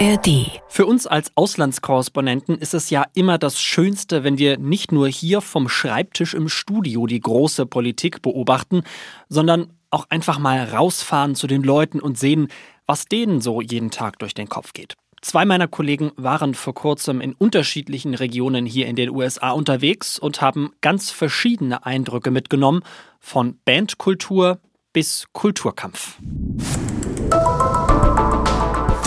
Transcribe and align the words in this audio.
ARD. 0.00 0.60
Für 0.68 0.86
uns 0.86 1.06
als 1.06 1.30
Auslandskorrespondenten 1.36 2.58
ist 2.58 2.74
es 2.74 2.90
ja 2.90 3.04
immer 3.14 3.38
das 3.38 3.60
Schönste, 3.60 4.24
wenn 4.24 4.38
wir 4.38 4.58
nicht 4.58 4.90
nur 4.90 5.06
hier 5.08 5.40
vom 5.40 5.68
Schreibtisch 5.68 6.34
im 6.34 6.48
Studio 6.48 7.06
die 7.06 7.20
große 7.20 7.66
Politik 7.66 8.20
beobachten, 8.20 8.82
sondern 9.28 9.72
auch 9.90 10.06
einfach 10.08 10.38
mal 10.38 10.64
rausfahren 10.64 11.36
zu 11.36 11.46
den 11.46 11.62
Leuten 11.62 12.00
und 12.00 12.18
sehen, 12.18 12.48
was 12.86 13.06
denen 13.06 13.40
so 13.40 13.60
jeden 13.60 13.90
Tag 13.90 14.18
durch 14.18 14.34
den 14.34 14.48
Kopf 14.48 14.72
geht. 14.72 14.94
Zwei 15.20 15.44
meiner 15.44 15.68
Kollegen 15.68 16.10
waren 16.16 16.54
vor 16.54 16.74
kurzem 16.74 17.20
in 17.20 17.32
unterschiedlichen 17.32 18.14
Regionen 18.14 18.66
hier 18.66 18.88
in 18.88 18.96
den 18.96 19.10
USA 19.10 19.52
unterwegs 19.52 20.18
und 20.18 20.40
haben 20.40 20.72
ganz 20.80 21.10
verschiedene 21.10 21.86
Eindrücke 21.86 22.30
mitgenommen, 22.30 22.82
von 23.20 23.58
Bandkultur 23.64 24.58
bis 24.92 25.26
Kulturkampf. 25.32 26.18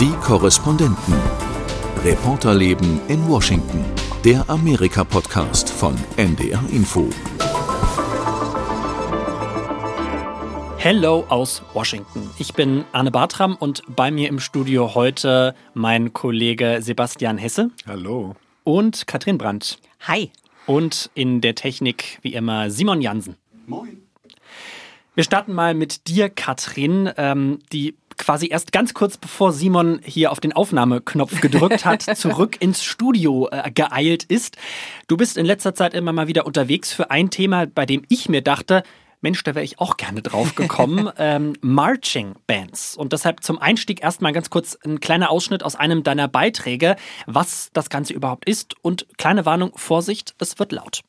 Die 0.00 0.12
Korrespondenten. 0.22 1.14
Reporterleben 2.04 3.00
in 3.08 3.28
Washington. 3.28 3.84
Der 4.24 4.48
Amerika-Podcast 4.48 5.68
von 5.68 5.96
NDR 6.16 6.62
Info. 6.70 7.10
Hello 10.76 11.26
aus 11.28 11.64
Washington. 11.74 12.30
Ich 12.38 12.54
bin 12.54 12.84
Arne 12.92 13.10
Bartram 13.10 13.56
und 13.56 13.82
bei 13.88 14.12
mir 14.12 14.28
im 14.28 14.38
Studio 14.38 14.94
heute 14.94 15.56
mein 15.74 16.12
Kollege 16.12 16.78
Sebastian 16.80 17.36
Hesse. 17.36 17.72
Hallo. 17.84 18.36
Und 18.62 19.08
Katrin 19.08 19.36
Brandt. 19.36 19.80
Hi. 20.06 20.30
Und 20.66 21.10
in 21.14 21.40
der 21.40 21.56
Technik 21.56 22.20
wie 22.22 22.34
immer 22.34 22.70
Simon 22.70 23.02
Jansen. 23.02 23.34
Moin. 23.66 24.02
Wir 25.16 25.24
starten 25.24 25.54
mal 25.54 25.74
mit 25.74 26.06
dir, 26.06 26.30
Katrin, 26.30 27.10
ähm, 27.16 27.58
die 27.72 27.96
quasi 28.18 28.48
erst 28.48 28.72
ganz 28.72 28.94
kurz 28.94 29.16
bevor 29.16 29.52
Simon 29.52 30.00
hier 30.04 30.32
auf 30.32 30.40
den 30.40 30.52
Aufnahmeknopf 30.52 31.40
gedrückt 31.40 31.84
hat, 31.84 32.02
zurück 32.16 32.56
ins 32.60 32.84
Studio 32.84 33.48
äh, 33.50 33.70
geeilt 33.70 34.24
ist. 34.24 34.56
Du 35.06 35.16
bist 35.16 35.36
in 35.36 35.46
letzter 35.46 35.74
Zeit 35.74 35.94
immer 35.94 36.12
mal 36.12 36.28
wieder 36.28 36.46
unterwegs 36.46 36.92
für 36.92 37.10
ein 37.10 37.30
Thema, 37.30 37.66
bei 37.66 37.86
dem 37.86 38.02
ich 38.08 38.28
mir 38.28 38.42
dachte, 38.42 38.82
Mensch, 39.20 39.42
da 39.42 39.54
wäre 39.54 39.64
ich 39.64 39.80
auch 39.80 39.96
gerne 39.96 40.22
drauf 40.22 40.54
gekommen. 40.54 41.10
ähm, 41.18 41.54
Marching 41.60 42.34
Bands. 42.46 42.96
Und 42.96 43.12
deshalb 43.12 43.42
zum 43.42 43.58
Einstieg 43.58 44.02
erstmal 44.02 44.32
ganz 44.32 44.48
kurz 44.48 44.78
ein 44.84 45.00
kleiner 45.00 45.30
Ausschnitt 45.30 45.64
aus 45.64 45.74
einem 45.74 46.04
deiner 46.04 46.28
Beiträge, 46.28 46.94
was 47.26 47.70
das 47.72 47.90
Ganze 47.90 48.12
überhaupt 48.12 48.48
ist. 48.48 48.74
Und 48.82 49.06
kleine 49.16 49.44
Warnung, 49.44 49.72
Vorsicht, 49.74 50.34
es 50.38 50.58
wird 50.58 50.72
laut. 50.72 51.02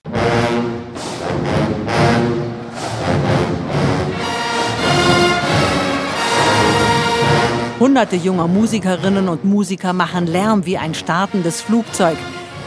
Hunderte 7.80 8.18
junger 8.18 8.50
Musikerinnen 8.50 9.30
und 9.30 9.46
Musiker 9.46 9.94
machen 9.94 10.28
Lärm 10.28 10.66
wie 10.66 10.78
ein 10.78 10.94
startendes 10.94 11.62
Flugzeug. 11.62 12.18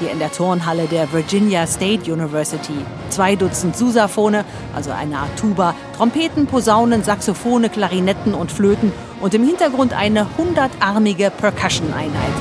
Hier 0.00 0.10
in 0.10 0.18
der 0.18 0.32
Turnhalle 0.32 0.86
der 0.86 1.12
Virginia 1.12 1.66
State 1.66 2.10
University. 2.10 2.72
Zwei 3.10 3.36
Dutzend 3.36 3.76
Susaphone, 3.76 4.42
also 4.74 4.90
eine 4.90 5.18
Art 5.18 5.38
Tuba, 5.38 5.74
Trompeten, 5.98 6.46
Posaunen, 6.46 7.04
Saxophone, 7.04 7.70
Klarinetten 7.70 8.32
und 8.32 8.50
Flöten 8.50 8.90
und 9.20 9.34
im 9.34 9.44
Hintergrund 9.44 9.92
eine 9.92 10.26
hundertarmige 10.38 11.30
Percussion-Einheit. 11.30 12.32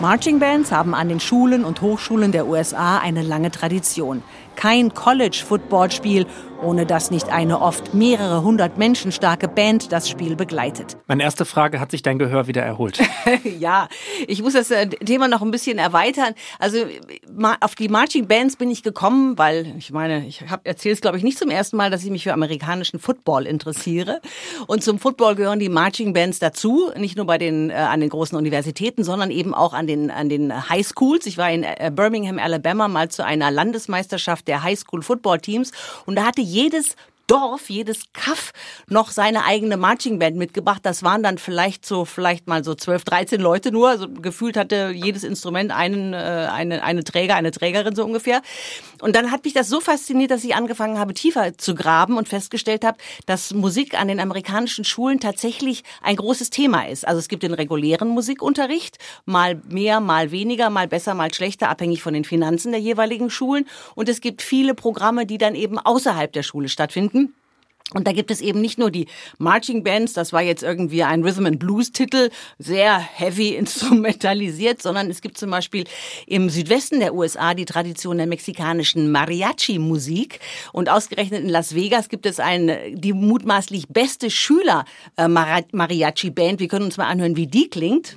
Marching 0.00 0.40
Bands 0.40 0.72
haben 0.72 0.96
an 0.96 1.08
den 1.08 1.20
Schulen 1.20 1.64
und 1.64 1.82
Hochschulen 1.82 2.32
der 2.32 2.48
USA 2.48 2.98
eine 2.98 3.22
lange 3.22 3.52
Tradition. 3.52 4.24
Kein 4.56 4.92
College-Football-Spiel, 4.92 6.26
ohne 6.62 6.86
dass 6.86 7.10
nicht 7.10 7.28
eine 7.28 7.60
oft 7.60 7.94
mehrere 7.94 8.42
hundert 8.42 8.78
Menschen 8.78 9.12
starke 9.12 9.48
Band 9.48 9.92
das 9.92 10.08
Spiel 10.08 10.36
begleitet. 10.36 10.96
Meine 11.06 11.22
erste 11.22 11.44
Frage, 11.44 11.80
hat 11.80 11.90
sich 11.90 12.02
dein 12.02 12.18
Gehör 12.18 12.46
wieder 12.46 12.62
erholt? 12.62 13.00
ja, 13.58 13.88
ich 14.26 14.42
muss 14.42 14.54
das 14.54 14.70
äh, 14.70 14.88
Thema 14.88 15.28
noch 15.28 15.42
ein 15.42 15.50
bisschen 15.50 15.78
erweitern. 15.78 16.34
Also 16.58 16.78
auf 17.60 17.74
die 17.74 17.88
Marching 17.88 18.26
Bands 18.26 18.56
bin 18.56 18.70
ich 18.70 18.82
gekommen, 18.82 19.38
weil 19.38 19.74
ich 19.76 19.90
meine, 19.90 20.26
ich 20.26 20.44
erzähle 20.64 20.94
es 20.94 21.00
glaube 21.00 21.18
ich 21.18 21.24
nicht 21.24 21.38
zum 21.38 21.50
ersten 21.50 21.76
Mal, 21.76 21.90
dass 21.90 22.04
ich 22.04 22.10
mich 22.10 22.24
für 22.24 22.32
amerikanischen 22.32 22.98
Football 22.98 23.46
interessiere. 23.46 24.20
Und 24.66 24.84
zum 24.84 24.98
Football 24.98 25.34
gehören 25.34 25.58
die 25.58 25.68
Marching 25.68 26.12
Bands 26.12 26.38
dazu, 26.38 26.90
nicht 26.96 27.16
nur 27.16 27.26
bei 27.26 27.38
den 27.38 27.70
äh, 27.70 27.74
an 27.74 28.00
den 28.00 28.08
großen 28.08 28.36
Universitäten, 28.36 29.04
sondern 29.04 29.30
eben 29.30 29.54
auch 29.54 29.72
an 29.72 29.86
den 29.86 30.10
an 30.10 30.28
den 30.28 30.68
High 30.68 30.86
Schools. 30.86 31.26
Ich 31.26 31.38
war 31.38 31.50
in 31.50 31.64
äh, 31.64 31.90
Birmingham, 31.94 32.38
Alabama 32.38 32.88
mal 32.88 33.08
zu 33.08 33.24
einer 33.24 33.50
Landesmeisterschaft 33.50 34.48
der 34.48 34.62
High 34.62 34.78
School 34.78 35.02
Football 35.02 35.40
Teams 35.40 35.72
und 36.06 36.16
da 36.16 36.24
hatte 36.24 36.42
jedes 36.52 36.96
Dorf, 37.26 37.70
jedes 37.70 38.12
Kaff 38.12 38.52
noch 38.88 39.10
seine 39.10 39.44
eigene 39.44 39.76
Marching 39.76 40.18
Band 40.18 40.36
mitgebracht. 40.36 40.80
Das 40.82 41.02
waren 41.02 41.22
dann 41.22 41.38
vielleicht 41.38 41.86
so, 41.86 42.04
vielleicht 42.04 42.46
mal 42.46 42.64
so 42.64 42.74
12, 42.74 43.04
13 43.04 43.40
Leute 43.40 43.72
nur. 43.72 43.88
Also 43.88 44.08
gefühlt 44.08 44.56
hatte 44.56 44.92
jedes 44.94 45.24
Instrument 45.24 45.70
einen, 45.70 46.12
äh, 46.12 46.48
eine, 46.50 46.82
eine 46.82 47.04
Träger, 47.04 47.36
eine 47.36 47.50
Trägerin 47.50 47.94
so 47.94 48.04
ungefähr. 48.04 48.42
Und 49.00 49.16
dann 49.16 49.30
hat 49.30 49.44
mich 49.44 49.54
das 49.54 49.68
so 49.68 49.80
fasziniert, 49.80 50.30
dass 50.30 50.44
ich 50.44 50.54
angefangen 50.54 50.98
habe, 50.98 51.14
tiefer 51.14 51.56
zu 51.56 51.74
graben 51.74 52.16
und 52.16 52.28
festgestellt 52.28 52.84
habe, 52.84 52.98
dass 53.26 53.52
Musik 53.52 53.98
an 53.98 54.08
den 54.08 54.20
amerikanischen 54.20 54.84
Schulen 54.84 55.20
tatsächlich 55.20 55.84
ein 56.02 56.16
großes 56.16 56.50
Thema 56.50 56.88
ist. 56.88 57.06
Also 57.06 57.18
es 57.18 57.28
gibt 57.28 57.42
den 57.42 57.54
regulären 57.54 58.08
Musikunterricht, 58.08 58.98
mal 59.24 59.60
mehr, 59.68 60.00
mal 60.00 60.30
weniger, 60.30 60.70
mal 60.70 60.88
besser, 60.88 61.14
mal 61.14 61.32
schlechter, 61.32 61.68
abhängig 61.68 62.02
von 62.02 62.14
den 62.14 62.24
Finanzen 62.24 62.72
der 62.72 62.80
jeweiligen 62.80 63.30
Schulen. 63.30 63.66
Und 63.94 64.08
es 64.08 64.20
gibt 64.20 64.42
viele 64.42 64.74
Programme, 64.74 65.26
die 65.26 65.38
dann 65.38 65.54
eben 65.54 65.78
außerhalb 65.78 66.32
der 66.32 66.42
Schule 66.42 66.68
stattfinden. 66.68 67.21
Und 67.94 68.06
da 68.06 68.12
gibt 68.12 68.30
es 68.30 68.40
eben 68.40 68.60
nicht 68.60 68.78
nur 68.78 68.90
die 68.90 69.06
Marching 69.38 69.82
Bands, 69.82 70.12
das 70.12 70.32
war 70.32 70.42
jetzt 70.42 70.62
irgendwie 70.62 71.02
ein 71.02 71.22
Rhythm 71.22 71.46
and 71.46 71.58
Blues 71.58 71.92
Titel, 71.92 72.30
sehr 72.58 72.98
heavy 72.98 73.48
instrumentalisiert, 73.56 74.82
sondern 74.82 75.10
es 75.10 75.20
gibt 75.20 75.38
zum 75.38 75.50
Beispiel 75.50 75.84
im 76.26 76.50
Südwesten 76.50 77.00
der 77.00 77.14
USA 77.14 77.54
die 77.54 77.64
Tradition 77.64 78.18
der 78.18 78.26
mexikanischen 78.26 79.10
Mariachi 79.10 79.78
Musik. 79.78 80.40
Und 80.72 80.88
ausgerechnet 80.88 81.42
in 81.42 81.48
Las 81.48 81.74
Vegas 81.74 82.08
gibt 82.08 82.26
es 82.26 82.40
eine, 82.40 82.92
die 82.92 83.12
mutmaßlich 83.12 83.88
beste 83.88 84.30
Schüler 84.30 84.84
äh, 85.16 85.28
Mariachi 85.28 86.30
Band. 86.30 86.60
Wir 86.60 86.68
können 86.68 86.86
uns 86.86 86.96
mal 86.96 87.06
anhören, 87.06 87.36
wie 87.36 87.46
die 87.46 87.68
klingt. 87.68 88.16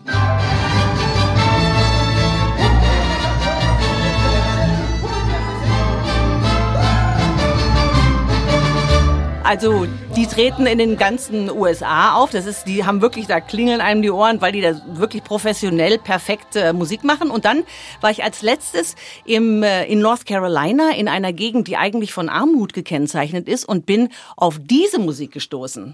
Also 9.45 9.85
die 10.15 10.25
treten 10.25 10.65
in 10.65 10.79
den 10.79 10.97
ganzen 10.97 11.51
USA 11.51 12.15
auf. 12.15 12.31
Das 12.31 12.47
ist, 12.47 12.65
die 12.65 12.83
haben 12.83 13.01
wirklich, 13.01 13.27
da 13.27 13.39
klingeln 13.39 13.79
einem 13.79 14.01
die 14.01 14.09
Ohren, 14.09 14.41
weil 14.41 14.51
die 14.51 14.61
da 14.61 14.81
wirklich 14.87 15.23
professionell 15.23 15.99
perfekt 15.99 16.55
äh, 16.55 16.73
Musik 16.73 17.03
machen. 17.03 17.29
Und 17.29 17.45
dann 17.45 17.63
war 18.01 18.09
ich 18.09 18.23
als 18.23 18.41
letztes 18.41 18.95
im, 19.23 19.61
äh, 19.61 19.85
in 19.85 19.99
North 19.99 20.25
Carolina 20.25 20.95
in 20.95 21.07
einer 21.07 21.31
Gegend, 21.31 21.67
die 21.67 21.77
eigentlich 21.77 22.11
von 22.11 22.27
Armut 22.27 22.73
gekennzeichnet 22.73 23.47
ist 23.47 23.65
und 23.65 23.85
bin 23.85 24.09
auf 24.35 24.59
diese 24.59 24.97
Musik 24.97 25.31
gestoßen. 25.33 25.93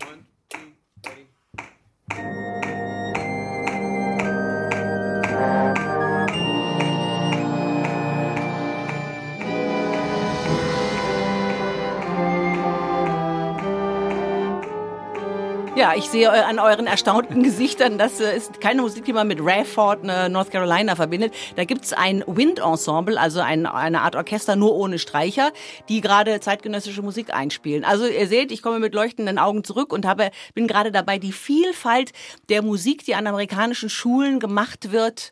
Ja, 15.82 15.96
ich 15.96 16.12
sehe 16.12 16.32
an 16.32 16.60
euren 16.60 16.86
erstaunten 16.86 17.42
Gesichtern, 17.42 17.98
das 17.98 18.20
äh, 18.20 18.38
ist 18.38 18.62
keine 18.62 18.84
Musik, 18.84 19.04
die 19.04 19.14
man 19.14 19.28
mit 19.28 19.40
Rayford, 19.42 20.04
ne, 20.04 20.30
North 20.30 20.52
Carolina 20.52 20.96
verbindet. 20.96 21.34
Da 21.56 21.64
gibt's 21.66 21.92
ein 21.92 22.24
Wind-Ensemble, 22.28 23.20
also 23.20 23.40
ein, 23.40 23.66
eine 23.66 24.02
Art 24.02 24.16
Orchester 24.16 24.56
nur 24.56 24.76
ohne 24.76 25.00
Streicher, 25.00 25.52
die 25.90 26.02
gerade 26.02 26.40
zeitgenössische 26.40 27.02
Musik 27.02 27.34
einspielen. 27.34 27.84
Also 27.84 28.06
ihr 28.06 28.28
seht, 28.28 28.52
ich 28.52 28.62
komme 28.62 28.78
mit 28.78 28.94
leuchtenden 28.94 29.40
Augen 29.40 29.64
zurück 29.64 29.92
und 29.92 30.06
habe, 30.06 30.30
bin 30.54 30.68
gerade 30.68 30.92
dabei, 30.92 31.18
die 31.18 31.32
Vielfalt 31.32 32.12
der 32.50 32.62
Musik, 32.62 33.04
die 33.04 33.16
an 33.16 33.26
amerikanischen 33.26 33.90
Schulen 33.90 34.40
gemacht 34.40 34.92
wird, 34.92 35.32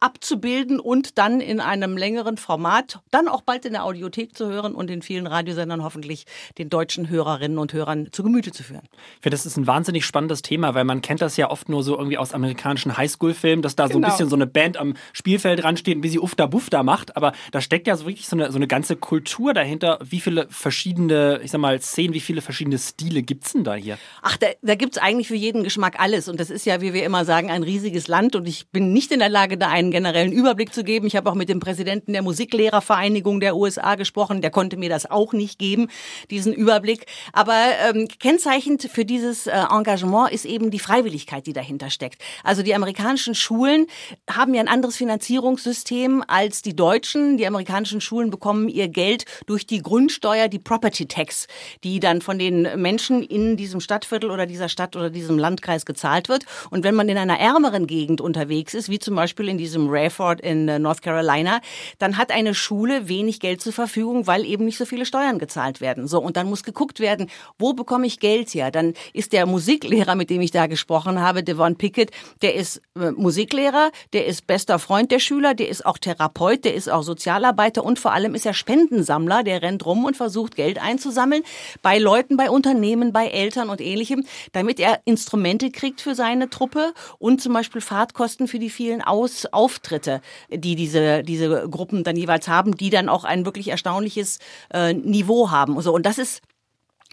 abzubilden 0.00 0.80
und 0.80 1.18
dann 1.18 1.40
in 1.40 1.60
einem 1.60 1.96
längeren 1.96 2.36
Format, 2.38 3.00
dann 3.10 3.28
auch 3.28 3.42
bald 3.42 3.66
in 3.66 3.72
der 3.72 3.84
Audiothek 3.84 4.36
zu 4.36 4.48
hören 4.48 4.74
und 4.74 4.90
in 4.90 5.02
vielen 5.02 5.26
Radiosendern 5.26 5.84
hoffentlich 5.84 6.24
den 6.58 6.70
deutschen 6.70 7.08
Hörerinnen 7.08 7.58
und 7.58 7.72
Hörern 7.72 8.08
zu 8.10 8.22
Gemüte 8.22 8.50
zu 8.50 8.62
führen. 8.62 8.88
Ich 9.16 9.22
finde, 9.22 9.36
das 9.36 9.46
ist 9.46 9.56
ein 9.56 9.66
wahnsinnig 9.66 10.06
spannendes 10.06 10.42
Thema, 10.42 10.74
weil 10.74 10.84
man 10.84 11.02
kennt 11.02 11.20
das 11.20 11.36
ja 11.36 11.50
oft 11.50 11.68
nur 11.68 11.82
so 11.82 11.96
irgendwie 11.96 12.18
aus 12.18 12.32
amerikanischen 12.32 12.96
Highschool-Filmen, 12.96 13.62
dass 13.62 13.76
da 13.76 13.84
genau. 13.84 13.92
so 13.92 13.98
ein 13.98 14.02
genau. 14.02 14.12
bisschen 14.12 14.28
so 14.30 14.36
eine 14.36 14.46
Band 14.46 14.78
am 14.78 14.94
Spielfeld 15.12 15.62
dran 15.62 15.76
steht 15.76 15.96
und 15.96 16.02
wie 16.02 16.08
sie 16.08 16.18
Ufta 16.18 16.46
Bufta 16.46 16.82
macht, 16.82 17.16
aber 17.16 17.32
da 17.52 17.60
steckt 17.60 17.86
ja 17.86 17.96
so 17.96 18.06
wirklich 18.06 18.26
so 18.26 18.36
eine, 18.36 18.50
so 18.50 18.56
eine 18.56 18.66
ganze 18.66 18.96
Kultur 18.96 19.52
dahinter. 19.52 19.98
Wie 20.02 20.20
viele 20.20 20.46
verschiedene, 20.48 21.40
ich 21.42 21.50
sag 21.50 21.60
mal, 21.60 21.80
Szenen, 21.80 22.14
wie 22.14 22.20
viele 22.20 22.40
verschiedene 22.40 22.78
Stile 22.78 23.22
gibt's 23.22 23.52
denn 23.52 23.64
da 23.64 23.74
hier? 23.74 23.98
Ach, 24.22 24.36
da, 24.38 24.48
da 24.62 24.74
gibt's 24.74 24.98
eigentlich 24.98 25.28
für 25.28 25.36
jeden 25.36 25.62
Geschmack 25.62 26.00
alles 26.00 26.28
und 26.28 26.40
das 26.40 26.48
ist 26.48 26.64
ja, 26.64 26.80
wie 26.80 26.94
wir 26.94 27.04
immer 27.04 27.24
sagen, 27.24 27.50
ein 27.50 27.62
riesiges 27.62 28.08
Land 28.08 28.34
und 28.34 28.48
ich 28.48 28.68
bin 28.68 28.92
nicht 28.92 29.12
in 29.12 29.18
der 29.18 29.28
Lage, 29.28 29.58
da 29.58 29.68
einen 29.68 29.89
einen 29.90 30.04
generellen 30.04 30.32
Überblick 30.32 30.72
zu 30.72 30.84
geben. 30.84 31.06
Ich 31.06 31.16
habe 31.16 31.28
auch 31.30 31.34
mit 31.34 31.48
dem 31.48 31.60
Präsidenten 31.60 32.12
der 32.12 32.22
Musiklehrervereinigung 32.22 33.40
der 33.40 33.56
USA 33.56 33.96
gesprochen. 33.96 34.40
Der 34.40 34.50
konnte 34.50 34.76
mir 34.76 34.88
das 34.88 35.10
auch 35.10 35.32
nicht 35.32 35.58
geben, 35.58 35.88
diesen 36.30 36.52
Überblick. 36.52 37.06
Aber 37.32 37.56
ähm, 37.88 38.08
kennzeichnend 38.18 38.88
für 38.92 39.04
dieses 39.04 39.46
äh, 39.46 39.52
Engagement 39.70 40.30
ist 40.32 40.44
eben 40.44 40.70
die 40.70 40.78
Freiwilligkeit, 40.78 41.46
die 41.46 41.52
dahinter 41.52 41.90
steckt. 41.90 42.22
Also 42.44 42.62
die 42.62 42.74
amerikanischen 42.74 43.34
Schulen 43.34 43.86
haben 44.30 44.54
ja 44.54 44.60
ein 44.60 44.68
anderes 44.68 44.96
Finanzierungssystem 44.96 46.22
als 46.26 46.62
die 46.62 46.76
deutschen. 46.76 47.36
Die 47.36 47.46
amerikanischen 47.46 48.00
Schulen 48.00 48.30
bekommen 48.30 48.68
ihr 48.68 48.88
Geld 48.88 49.24
durch 49.46 49.66
die 49.66 49.82
Grundsteuer, 49.82 50.48
die 50.48 50.58
Property 50.58 51.06
Tax, 51.06 51.46
die 51.82 52.00
dann 52.00 52.22
von 52.22 52.38
den 52.38 52.68
Menschen 52.80 53.22
in 53.22 53.56
diesem 53.56 53.80
Stadtviertel 53.80 54.30
oder 54.30 54.46
dieser 54.46 54.68
Stadt 54.68 54.94
oder 54.94 55.10
diesem 55.10 55.38
Landkreis 55.38 55.84
gezahlt 55.84 56.28
wird. 56.28 56.44
Und 56.70 56.84
wenn 56.84 56.94
man 56.94 57.08
in 57.08 57.18
einer 57.18 57.38
ärmeren 57.38 57.86
Gegend 57.86 58.20
unterwegs 58.20 58.74
ist, 58.74 58.88
wie 58.88 58.98
zum 58.98 59.16
Beispiel 59.16 59.48
in 59.48 59.58
diesem 59.58 59.79
Rayford 59.88 60.40
in 60.40 60.68
äh, 60.68 60.78
North 60.78 61.02
Carolina, 61.02 61.60
dann 61.98 62.16
hat 62.16 62.30
eine 62.30 62.54
Schule 62.54 63.08
wenig 63.08 63.40
Geld 63.40 63.60
zur 63.60 63.72
Verfügung, 63.72 64.26
weil 64.26 64.44
eben 64.44 64.64
nicht 64.64 64.78
so 64.78 64.84
viele 64.84 65.06
Steuern 65.06 65.38
gezahlt 65.38 65.80
werden. 65.80 66.06
So, 66.06 66.20
und 66.20 66.36
dann 66.36 66.48
muss 66.48 66.62
geguckt 66.62 67.00
werden, 67.00 67.30
wo 67.58 67.72
bekomme 67.72 68.06
ich 68.06 68.20
Geld 68.20 68.50
her? 68.50 68.70
Dann 68.70 68.94
ist 69.12 69.32
der 69.32 69.46
Musiklehrer, 69.46 70.14
mit 70.14 70.30
dem 70.30 70.40
ich 70.40 70.50
da 70.50 70.66
gesprochen 70.66 71.20
habe, 71.20 71.42
Devon 71.42 71.76
Pickett, 71.76 72.10
der 72.42 72.54
ist 72.54 72.82
äh, 72.96 73.10
Musiklehrer, 73.12 73.90
der 74.12 74.26
ist 74.26 74.46
bester 74.46 74.78
Freund 74.78 75.10
der 75.10 75.18
Schüler, 75.18 75.54
der 75.54 75.68
ist 75.68 75.86
auch 75.86 75.98
Therapeut, 75.98 76.64
der 76.64 76.74
ist 76.74 76.90
auch 76.90 77.02
Sozialarbeiter 77.02 77.84
und 77.84 77.98
vor 77.98 78.12
allem 78.12 78.34
ist 78.34 78.46
er 78.46 78.54
Spendensammler, 78.54 79.42
der 79.42 79.62
rennt 79.62 79.86
rum 79.86 80.04
und 80.04 80.16
versucht 80.16 80.56
Geld 80.56 80.80
einzusammeln 80.80 81.42
bei 81.82 81.98
Leuten, 81.98 82.36
bei 82.36 82.50
Unternehmen, 82.50 83.12
bei 83.12 83.26
Eltern 83.28 83.70
und 83.70 83.80
ähnlichem, 83.80 84.24
damit 84.52 84.80
er 84.80 85.00
Instrumente 85.04 85.70
kriegt 85.70 86.00
für 86.00 86.14
seine 86.14 86.50
Truppe 86.50 86.92
und 87.18 87.40
zum 87.40 87.52
Beispiel 87.52 87.80
Fahrtkosten 87.80 88.48
für 88.48 88.58
die 88.58 88.70
vielen 88.70 89.02
Aus 89.02 89.46
Auftritte, 89.70 90.20
die 90.50 90.74
diese, 90.74 91.22
diese 91.22 91.68
Gruppen 91.68 92.02
dann 92.02 92.16
jeweils 92.16 92.48
haben, 92.48 92.76
die 92.76 92.90
dann 92.90 93.08
auch 93.08 93.24
ein 93.24 93.44
wirklich 93.44 93.68
erstaunliches 93.68 94.40
äh, 94.72 94.92
Niveau 94.92 95.50
haben. 95.50 95.80
So, 95.80 95.94
und 95.94 96.04
das 96.04 96.18
ist 96.18 96.42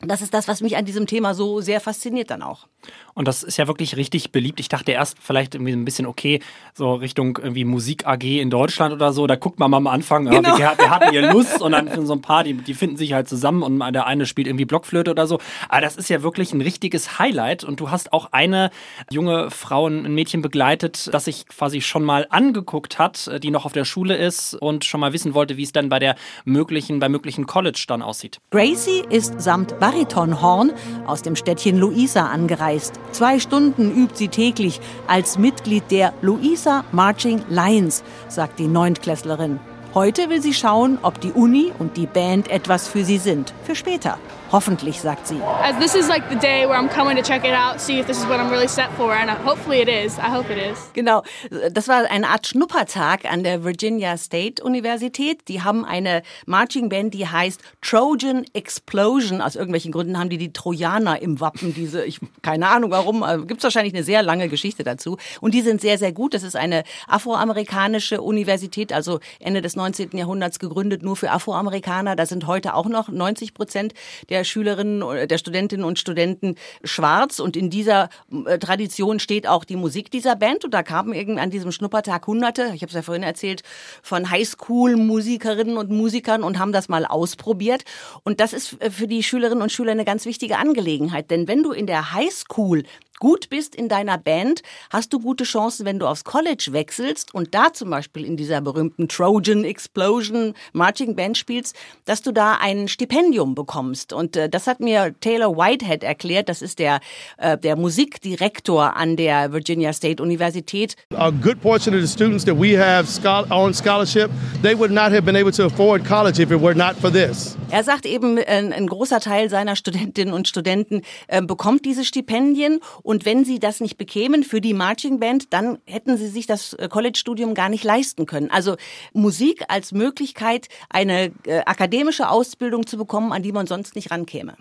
das 0.01 0.21
ist 0.21 0.31
das, 0.36 0.48
was 0.48 0.62
mich 0.62 0.77
an 0.77 0.86
diesem 0.86 1.07
Thema 1.07 1.33
so 1.33 1.59
sehr 1.59 1.81
fasziniert 1.81 2.30
dann 2.30 2.44
auch. 2.44 2.68
Und 3.13 3.28
das 3.28 3.42
ist 3.44 3.57
ja 3.57 3.68
wirklich 3.68 3.98
richtig 3.98 4.31
beliebt. 4.31 4.60
Ich 4.60 4.69
dachte 4.69 4.92
erst 4.92 5.18
vielleicht 5.19 5.56
irgendwie 5.56 5.74
ein 5.74 5.86
bisschen 5.86 6.06
okay, 6.06 6.39
so 6.74 6.94
Richtung 6.94 7.38
irgendwie 7.42 7.66
Musik 7.66 8.06
AG 8.06 8.24
in 8.24 8.50
Deutschland 8.50 8.94
oder 8.94 9.12
so. 9.12 9.25
Da 9.25 9.36
guckt 9.36 9.60
man 9.60 9.72
mal 9.72 9.78
am 9.78 9.88
Anfang, 9.88 10.25
genau. 10.25 10.57
ja, 10.57 10.74
wir, 10.78 10.78
wir, 10.78 10.89
hatten 10.89 11.10
hier 11.10 11.31
Lust 11.34 11.62
und 11.62 11.72
dann 11.72 12.06
so 12.06 12.13
ein 12.13 12.22
paar, 12.22 12.44
die, 12.44 12.54
die 12.54 12.75
finden 12.75 12.95
sich 12.95 13.13
halt 13.13 13.28
zusammen 13.28 13.63
und 13.63 13.80
der 13.94 14.06
eine 14.06 14.28
spielt 14.28 14.48
irgendwie 14.48 14.66
Blockflöte 14.66 15.10
oder 15.10 15.25
so. 15.25 15.39
Aber 15.68 15.81
das 15.81 15.95
ist 15.95 16.10
ja 16.10 16.22
wirklich 16.22 16.54
ein 16.54 16.62
richtiges 16.62 17.18
Highlight. 17.18 17.63
Und 17.63 17.80
du 17.80 17.89
hast 17.89 18.13
auch 18.13 18.30
eine 18.31 18.69
junge 19.10 19.50
Frau, 19.50 19.88
ein 19.88 20.13
Mädchen 20.13 20.44
begleitet, 20.44 21.10
das 21.12 21.25
sich 21.25 21.48
quasi 21.48 21.81
schon 21.81 22.04
mal 22.04 22.28
angeguckt 22.30 23.00
hat, 23.00 23.42
die 23.42 23.50
noch 23.50 23.66
auf 23.66 23.74
der 23.74 23.86
Schule 23.86 24.16
ist 24.16 24.54
und 24.54 24.86
schon 24.86 25.00
mal 25.00 25.13
wissen 25.13 25.34
wollte, 25.34 25.57
wie 25.57 25.63
es 25.63 25.72
dann 25.72 25.89
bei 25.89 25.98
der 25.98 26.16
möglichen, 26.45 27.00
bei 27.00 27.10
möglichen 27.10 27.48
College 27.48 27.84
dann 27.88 28.01
aussieht. 28.01 28.39
Gracie 28.51 29.04
ist 29.10 29.42
samt 29.42 29.80
Baritonhorn 29.80 30.72
aus 31.07 31.24
dem 31.24 31.36
Städtchen 31.36 31.78
Luisa 31.78 32.28
angereist. 32.28 32.76
Zwei 33.12 33.39
Stunden 33.39 33.91
übt 33.91 34.18
sie 34.18 34.27
täglich 34.27 34.79
als 35.07 35.38
Mitglied 35.38 35.83
der 35.89 36.13
Luisa 36.21 36.83
Marching 36.91 37.41
Lions, 37.50 38.03
sagt 38.27 38.59
die 38.59 38.68
Neuntklässlerin. 38.68 39.59
Heute 39.97 40.29
will 40.29 40.44
sie 40.44 40.53
schauen, 40.53 40.99
ob 41.01 41.19
die 41.21 41.31
Uni 41.31 41.73
und 41.79 41.97
die 41.97 42.05
Band 42.05 42.51
etwas 42.51 42.88
für 42.88 43.03
sie 43.03 43.17
sind. 43.17 43.51
Für 43.63 43.75
später. 43.75 44.19
Hoffentlich, 44.51 45.01
sagt 45.01 45.27
sie. 45.27 45.41
As 45.61 45.77
this 45.77 45.94
is 45.94 46.07
like 46.07 46.23
the 46.29 46.38
day 46.38 46.65
where 46.65 46.77
I'm 46.77 46.88
coming 46.88 47.17
to 47.17 47.21
check 47.21 47.44
it 47.44 47.51
out, 47.51 47.81
see 47.81 47.99
if 47.99 48.05
this 48.05 48.17
is 48.17 48.29
what 48.29 48.39
I'm 48.39 48.49
really 48.49 48.67
set 48.67 48.89
for, 48.95 49.11
and 49.11 49.29
hopefully 49.29 49.81
it 49.81 49.89
is. 49.89 50.17
I 50.19 50.31
hope 50.33 50.49
it 50.49 50.57
is. 50.57 50.77
Genau, 50.94 51.23
das 51.71 51.89
war 51.89 52.09
eine 52.09 52.29
Art 52.29 52.47
Schnuppertag 52.47 53.25
an 53.25 53.44
der 53.44 53.65
Virginia 53.65 54.15
State 54.15 54.63
Universität. 54.63 55.49
Die 55.49 55.63
haben 55.63 55.83
eine 55.83 56.21
Marching 56.45 56.88
Band, 56.88 57.13
die 57.13 57.27
heißt 57.27 57.59
Trojan 57.81 58.45
Explosion. 58.53 59.41
Aus 59.41 59.55
irgendwelchen 59.55 59.91
Gründen 59.91 60.17
haben 60.17 60.29
die 60.29 60.38
die 60.38 60.53
Trojaner 60.53 61.21
im 61.21 61.41
Wappen. 61.41 61.73
Diese, 61.73 62.05
ich 62.05 62.21
keine 62.41 62.69
Ahnung 62.69 62.91
warum, 62.91 63.25
gibt 63.47 63.59
es 63.59 63.63
wahrscheinlich 63.65 63.93
eine 63.93 64.03
sehr 64.03 64.23
lange 64.23 64.47
Geschichte 64.47 64.85
dazu. 64.85 65.17
Und 65.41 65.55
die 65.55 65.61
sind 65.61 65.81
sehr, 65.81 65.97
sehr 65.97 66.13
gut. 66.13 66.33
Das 66.33 66.43
ist 66.43 66.55
eine 66.55 66.83
afroamerikanische 67.07 68.21
Universität, 68.21 68.93
also 68.93 69.19
Ende 69.41 69.61
des 69.61 69.75
19. 69.75 69.87
Jahrhunderts 70.18 70.60
gegründet, 70.60 71.04
nur 71.04 71.16
für 71.16 71.31
Afroamerikaner. 71.31 72.16
Da 72.16 72.25
sind 72.25 72.48
heute 72.48 72.74
auch 72.74 72.88
noch 72.88 73.10
90 73.10 73.54
Prozent 73.54 73.94
der 74.30 74.44
Schülerinnen, 74.44 75.28
der 75.28 75.38
Studentinnen 75.38 75.86
und 75.86 76.00
Studenten 76.00 76.56
schwarz. 76.84 77.39
Und 77.39 77.56
in 77.56 77.69
dieser 77.69 78.10
äh, 78.45 78.57
Tradition 78.57 79.19
steht 79.19 79.48
auch 79.48 79.63
die 79.63 79.75
Musik 79.75 80.12
dieser 80.12 80.36
Band. 80.36 80.66
Und 80.66 80.74
da 80.74 80.84
kamen 80.84 81.13
irgendwie 81.13 81.42
an 81.42 81.50
diesem 81.50 81.72
Schnuppertag 81.72 82.28
Hunderte, 82.28 82.72
ich 82.74 82.81
habe 82.81 82.88
es 82.88 82.94
ja 82.94 83.01
vorhin 83.01 83.24
erzählt, 83.24 83.63
von 84.01 84.30
Highschool-Musikerinnen 84.30 85.78
und 85.78 85.89
Musikern 85.89 86.44
und 86.44 86.60
haben 86.60 86.72
das 86.72 86.89
mal 86.89 87.06
ausprobiert. 87.06 87.84
Und 88.24 88.39
das 88.39 88.54
ist 88.54 88.81
äh, 88.81 88.92
für 88.92 89.07
die 89.07 89.24
Schülerinnen 89.24 89.62
und 89.62 89.72
Schüler 89.72 89.92
eine 89.92 90.06
ganz 90.06 90.25
wichtige 90.25 90.57
Angelegenheit. 90.57 91.31
Denn 91.31 91.48
wenn 91.48 91.63
du 91.63 91.72
in 91.72 91.88
der 91.88 92.13
Highschool 92.13 92.84
gut 93.19 93.49
bist 93.49 93.75
in 93.75 93.89
deiner 93.89 94.17
Band, 94.17 94.61
hast 94.89 95.13
du 95.13 95.19
gute 95.19 95.43
Chancen, 95.43 95.85
wenn 95.85 95.99
du 95.99 96.07
aufs 96.07 96.23
College 96.23 96.69
wechselst 96.71 97.33
und 97.33 97.53
da 97.53 97.73
zum 97.73 97.89
Beispiel 97.89 98.25
in 98.25 98.37
dieser 98.37 98.61
berühmten 98.61 99.07
Trojan 99.07 99.63
Explosion 99.63 100.53
Marching 100.73 101.15
Band 101.15 101.37
spielst, 101.37 101.75
dass 102.05 102.21
du 102.21 102.31
da 102.31 102.57
ein 102.59 102.87
Stipendium 102.87 103.55
bekommst. 103.55 104.13
Und 104.13 104.35
äh, 104.35 104.49
das 104.49 104.67
hat 104.67 104.79
mir 104.79 105.15
Taylor 105.19 105.55
Whitehead 105.55 106.03
erklärt. 106.03 106.49
Das 106.49 106.61
ist 106.61 106.79
der, 106.79 106.99
äh, 107.37 107.57
der 107.57 107.75
Musikdirektor 107.75 108.95
an 108.95 109.15
der 109.15 109.51
Virginia 109.51 109.93
State 109.93 110.21
Universität. 110.21 110.95
A 111.15 111.29
good 111.29 111.61
portion 111.61 111.95
of 111.95 112.01
the 112.01 112.07
students 112.07 112.45
that 112.45 112.55
we 112.57 112.77
have 112.77 113.07
on 113.49 113.73
scholarship, 113.73 114.29
they 114.61 114.77
would 114.77 114.91
not 114.91 115.11
have 115.11 115.23
been 115.23 115.35
able 115.35 115.51
to 115.51 115.65
afford 115.65 116.05
college 116.05 116.41
if 116.41 116.51
it 116.51 116.61
were 116.61 116.75
not 116.75 116.95
for 116.95 117.11
this. 117.11 117.57
Er 117.69 117.83
sagt 117.83 118.05
eben, 118.05 118.37
ein, 118.37 118.71
ein 118.71 118.87
großer 118.87 119.19
Teil 119.19 119.49
seiner 119.49 119.75
Studentinnen 119.75 120.33
und 120.33 120.47
Studenten 120.47 121.01
äh, 121.27 121.41
bekommt 121.41 121.85
diese 121.85 122.05
Stipendien 122.05 122.79
und 123.07 123.24
wenn 123.24 123.45
sie 123.45 123.57
das 123.57 123.80
nicht 123.80 123.98
bekämen 123.98 124.44
für 124.44 124.59
die 124.59 124.74
Marching 124.74 125.21
Band, 125.21 125.54
dann 125.54 125.77
hätten 125.86 126.18
sie 126.18 126.27
sich 126.27 126.45
das 126.45 126.74
äh, 126.74 126.89
College-Studium 126.89 127.54
gar 127.54 127.69
nicht 127.69 127.86
leisten 127.86 128.25
können. 128.25 128.51
Also 128.51 128.75
Musik 129.13 129.63
als 129.69 129.94
Möglichkeit, 129.94 130.68
eine 130.89 131.31
äh, 131.45 131.59
akademische 131.65 132.27
Ausbildung 132.27 132.86
zu 132.86 132.98
bekommen, 132.98 133.31
an 133.31 133.44
die 133.44 133.54
man 133.54 133.65
sonst 133.65 133.95
nicht 133.95 134.12
rankäme. 134.12 134.57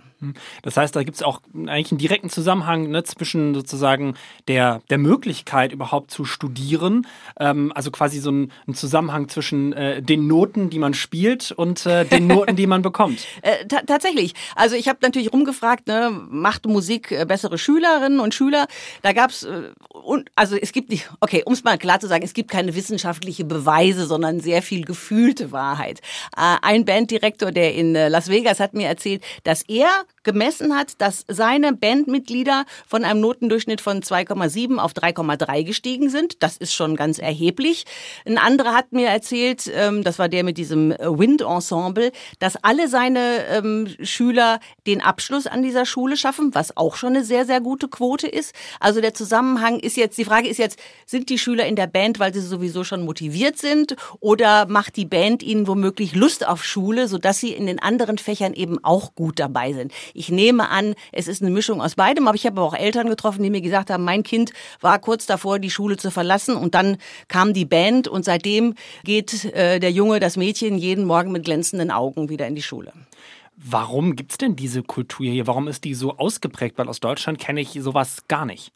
Das 0.63 0.77
heißt, 0.77 0.95
da 0.95 1.03
gibt 1.03 1.17
es 1.17 1.23
auch 1.23 1.41
eigentlich 1.55 1.93
einen 1.93 1.99
direkten 1.99 2.31
Zusammenhang 2.31 2.91
ne, 2.91 3.05
zwischen 3.05 3.55
sozusagen 3.55 4.15
der, 4.49 4.81
der 4.91 4.99
Möglichkeit 4.99 5.73
überhaupt 5.73 6.11
zu 6.11 6.25
studieren, 6.25 7.07
ähm, 7.39 7.73
also 7.75 7.91
quasi 7.91 8.19
so 8.19 8.31
ein, 8.31 8.53
ein 8.67 8.75
Zusammenhang 8.75 9.29
zwischen 9.29 9.73
äh, 9.73 10.03
den 10.03 10.27
Noten, 10.27 10.71
die 10.71 10.79
man 10.79 10.95
spielt 10.95 11.53
und 11.53 11.87
äh, 11.87 12.05
den 12.05 12.27
Noten, 12.27 12.57
die 12.57 12.67
man 12.67 12.83
bekommt. 12.83 13.27
Äh, 13.43 13.67
tatsächlich. 13.67 14.35
Also 14.57 14.77
ich 14.77 14.89
habe 14.89 14.99
natürlich 15.03 15.33
rumgefragt, 15.33 15.87
ne, 15.87 16.11
macht 16.31 16.67
Musik 16.67 17.13
äh, 17.13 17.25
bessere 17.27 17.59
Schülerinnen 17.59 18.19
und 18.19 18.35
Schüler. 18.35 18.67
Da 19.03 19.13
gab's 19.13 19.45
äh, 19.45 19.71
also 20.35 20.57
es 20.57 20.73
gibt 20.73 20.91
nicht, 20.91 21.11
okay, 21.21 21.43
um 21.45 21.53
es 21.53 21.63
mal 21.63 21.79
klar 21.79 22.01
zu 22.01 22.09
sagen, 22.09 22.25
es 22.25 22.35
gibt 22.35 22.51
keine 22.51 22.75
wissenschaftliche 22.75 23.45
Beweise, 23.45 24.07
sondern 24.07 24.41
sehr 24.41 24.63
viel 24.63 24.85
gefühlte 24.85 25.53
Wahrheit. 25.53 26.01
Äh, 26.37 26.57
ein 26.63 26.85
Banddirektor, 26.85 27.53
der 27.53 27.75
in 27.75 27.93
Las 27.93 28.29
Vegas 28.29 28.59
hat 28.59 28.75
mir 28.75 28.89
erzählt, 28.89 29.23
dass 29.45 29.63
er 29.63 29.89
gemessen 30.27 30.77
hat, 30.77 31.01
dass 31.01 31.25
seine 31.29 31.73
Bandmitglieder 31.73 32.67
von 32.87 33.05
einem 33.05 33.21
Notendurchschnitt 33.21 33.81
von 33.81 34.03
2,7 34.03 34.77
auf 34.77 34.93
3,3 34.93 35.65
gestiegen 35.65 36.11
sind. 36.11 36.43
Das 36.43 36.59
ist 36.59 36.75
schon 36.75 36.97
ganz 36.97 37.19
erheblich. 37.19 37.87
Ein 38.27 38.37
anderer 38.37 38.75
hat 38.75 38.93
mir 38.93 39.09
erzählt, 39.09 39.71
ähm, 39.73 40.03
das 40.03 40.19
war 40.19 40.29
der 40.29 40.45
mit 40.45 40.59
diesem 40.59 40.91
Wind 40.91 41.41
Ensemble, 41.41 42.13
dass 42.41 42.57
alle 42.63 42.89
seine 42.89 43.47
ähm, 43.49 43.89
Schüler 44.03 44.59
den 44.87 45.01
Abschluss 45.01 45.47
an 45.47 45.63
dieser 45.63 45.87
Schule 45.87 46.17
schaffen, 46.17 46.55
was 46.55 46.77
auch 46.77 46.97
schon 46.97 47.15
eine 47.15 47.25
sehr, 47.25 47.47
sehr 47.47 47.61
gute 47.61 47.89
Quote 47.89 48.27
ist. 48.27 48.53
Also 48.81 49.01
der 49.01 49.15
Zusammenhang 49.15 49.79
ist 49.79 49.97
jetzt, 49.97 50.19
die 50.19 50.25
Frage 50.25 50.49
ist 50.49 50.59
jetzt, 50.59 50.79
sind 51.07 51.31
die 51.31 51.39
Schüler 51.39 51.67
in 51.67 51.77
der 51.77 51.87
Band, 51.87 52.19
weil 52.19 52.35
sie 52.35 52.41
sowieso 52.41 52.83
schon 52.83 53.05
motiviert 53.05 53.59
sind 53.59 53.95
oder 54.19 54.67
macht 54.67 54.97
die 54.97 55.05
Band 55.05 55.45
ihnen 55.45 55.69
womöglich 55.69 56.17
Lust 56.17 56.47
auf 56.47 56.65
Schule, 56.65 57.07
sodass 57.07 57.39
sie 57.39 57.53
in 57.53 57.67
den 57.67 57.79
anderen 57.79 58.19
Fächern 58.19 58.55
eben 58.55 58.83
auch 58.83 59.15
gut 59.15 59.39
dabei 59.39 59.73
sind? 59.73 59.93
Ich 60.17 60.31
nehme 60.31 60.69
an, 60.71 60.95
es 61.13 61.29
ist 61.29 61.43
eine 61.43 61.51
Mischung 61.51 61.81
aus 61.83 61.95
beidem, 61.95 62.27
aber 62.27 62.35
ich 62.35 62.47
habe 62.47 62.61
auch 62.61 62.75
Eltern 62.75 63.09
getroffen, 63.09 63.43
die 63.43 63.51
mir 63.51 63.61
gesagt 63.61 63.91
haben, 63.91 64.05
mein 64.05 64.23
Kind 64.23 64.53
war 64.81 64.99
kurz 64.99 65.27
davor, 65.27 65.59
die 65.59 65.71
Schule 65.71 65.97
zu 65.97 66.11
verlassen 66.11 66.57
und 66.57 66.75
dann 66.75 66.97
kam 67.29 67.53
die 67.53 67.65
Band 67.65 68.09
und 68.09 68.25
seitdem 68.25 68.75
geht 69.05 69.45
äh, 69.45 69.79
der 69.79 69.91
Junge, 69.91 70.21
das 70.21 70.37
Mädchen 70.37 70.79
jeden 70.79 71.05
Morgen 71.05 71.33
mit 71.33 71.45
glänzenden 71.45 71.91
Augen 71.91 72.29
wieder 72.29 72.47
in 72.47 72.55
die 72.55 72.63
Schule. 72.63 72.93
Warum 73.57 74.17
gibt 74.17 74.33
es 74.33 74.39
denn 74.39 74.55
diese 74.55 74.83
Kultur 74.83 75.27
hier? 75.27 75.47
Warum 75.47 75.67
ist 75.67 75.85
die 75.85 75.95
so 75.95 76.19
ausgeprägt? 76.19 76.77
Weil 76.77 76.89
aus 76.89 77.01
Deutschland 77.01 77.39
kenne 77.39 77.63
ich 77.63 77.71
sowas 77.71 78.25
gar 78.29 78.45
nicht. 78.45 78.71